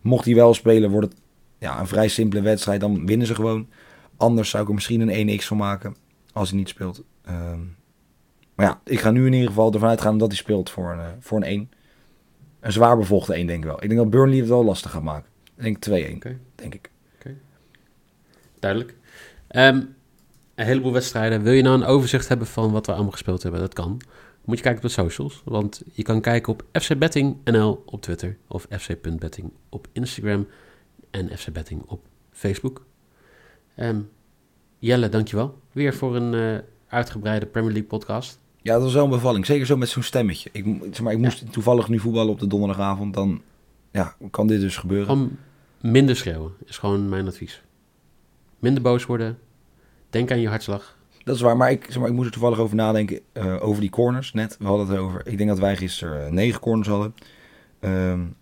[0.00, 1.16] Mocht hij wel spelen, wordt het
[1.58, 2.80] ja, een vrij simpele wedstrijd.
[2.80, 3.68] Dan winnen ze gewoon.
[4.16, 5.96] Anders zou ik er misschien een 1x van maken.
[6.32, 7.02] Als hij niet speelt.
[7.28, 7.76] Um,
[8.54, 10.98] maar ja, ik ga nu in ieder geval ervan uitgaan dat hij speelt voor een,
[10.98, 11.70] uh, voor een 1.
[12.60, 13.82] Een zwaar bevochten 1, denk ik wel.
[13.82, 15.30] Ik denk dat Burnley het wel lastig gaat maken.
[15.56, 16.38] Ik denk 2-1, okay.
[16.54, 16.90] denk ik.
[17.18, 17.36] Okay.
[18.58, 18.94] Duidelijk.
[19.50, 19.94] Um,
[20.54, 21.42] een heleboel wedstrijden.
[21.42, 23.60] Wil je nou een overzicht hebben van wat we allemaal gespeeld hebben?
[23.60, 24.00] Dat kan
[24.44, 25.42] moet je kijken op de socials.
[25.44, 30.46] Want je kan kijken op FC Betting NL op Twitter of fc.betting op Instagram
[31.10, 32.84] en FC Betting op Facebook.
[33.76, 34.10] Um,
[34.78, 35.58] Jelle, dankjewel.
[35.72, 38.38] Weer voor een uh, uitgebreide Premier League podcast.
[38.62, 39.46] Ja, dat was wel een bevalling.
[39.46, 40.48] Zeker zo met zo'n stemmetje.
[40.52, 41.50] Ik, zeg maar, ik moest ja.
[41.50, 43.14] toevallig nu voetballen op de donderdagavond.
[43.14, 43.42] Dan
[43.90, 45.06] ja, kan dit dus gebeuren.
[45.06, 45.36] Gewoon
[45.80, 47.62] minder schreeuwen is gewoon mijn advies.
[48.58, 49.38] Minder boos worden.
[50.10, 50.98] Denk aan je hartslag.
[51.30, 53.20] Dat is waar, maar ik, zeg maar, ik moest er toevallig over nadenken.
[53.32, 54.56] Uh, over die corners net.
[54.58, 55.26] We hadden het over.
[55.26, 57.14] Ik denk dat wij gisteren uh, negen corners hadden.
[57.80, 58.36] Um,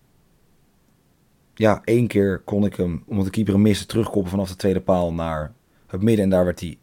[1.54, 4.80] ja, één keer kon ik hem, omdat de keeper hem miste, terugkoppen vanaf de tweede
[4.80, 5.52] paal naar
[5.86, 6.78] het midden en daar werd hij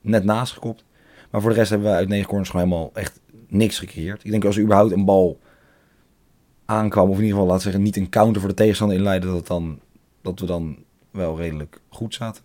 [0.00, 0.84] net naast gekopt.
[1.30, 4.24] Maar voor de rest hebben we uit negen corners gewoon helemaal echt niks gecreëerd.
[4.24, 5.40] Ik denk als er überhaupt een bal
[6.64, 9.46] aankwam, of in ieder geval laten zeggen niet een counter voor de tegenstander inleiden, dat,
[9.46, 9.80] dan,
[10.22, 10.76] dat we dan
[11.10, 12.43] wel redelijk goed zaten.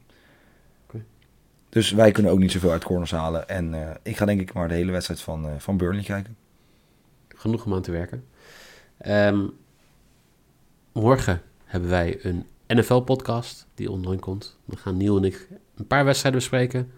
[1.70, 3.50] Dus wij kunnen ook niet zoveel uit corners halen.
[3.50, 6.38] En eh, ik ga denk ik maar de hele wedstrijd van, eh, van Burnley kijken.
[7.28, 8.26] Genoeg om aan te werken.
[8.98, 9.48] Ehm,
[10.94, 14.58] morgen hebben wij een NFL-podcast die online komt.
[14.66, 16.92] Dan gaan Niel en ik een paar wedstrijden bespreken.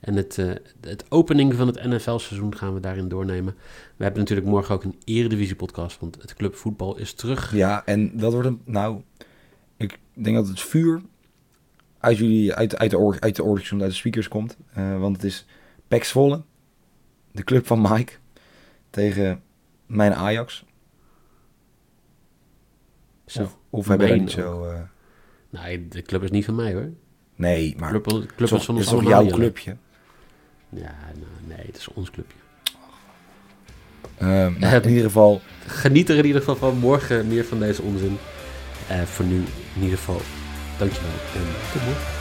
[0.00, 0.50] En het, eh,
[0.80, 3.54] het opening van het NFL-seizoen gaan we daarin doornemen.
[3.96, 7.54] We hebben natuurlijk morgen ook een Eredivisie-podcast, want het clubvoetbal is terug.
[7.54, 8.60] Ja, en dat wordt een.
[8.64, 9.00] Nou,
[9.76, 11.02] ik denk dat het vuur
[12.06, 14.56] uit jullie, uit, uit de oor, uit de oortjes, uit de speakers komt.
[14.72, 15.46] Eh, want het is
[15.88, 16.42] Pax Volle,
[17.32, 18.12] de club van Mike,
[18.90, 19.42] tegen
[19.86, 20.64] mijn Ajax.
[23.26, 23.42] Zo.
[23.42, 24.64] Of, of hebben we niet zo.
[24.64, 24.80] eh,
[25.50, 26.90] Nee, de club is niet van mij hoor.
[27.34, 29.76] nee, maar club, club het is toch, van ons is toch allemaal, jouw clubje.
[30.68, 32.36] Ja, nou, nee, het is ons clubje.
[34.16, 34.26] Eh,
[34.56, 36.78] nou, in ieder geval, Geniet er in ieder geval van.
[36.78, 38.16] Morgen meer van deze onzin.
[38.88, 39.36] Eh, voor nu
[39.74, 40.20] in ieder geval,
[40.78, 42.15] dankjewel en tot morgen.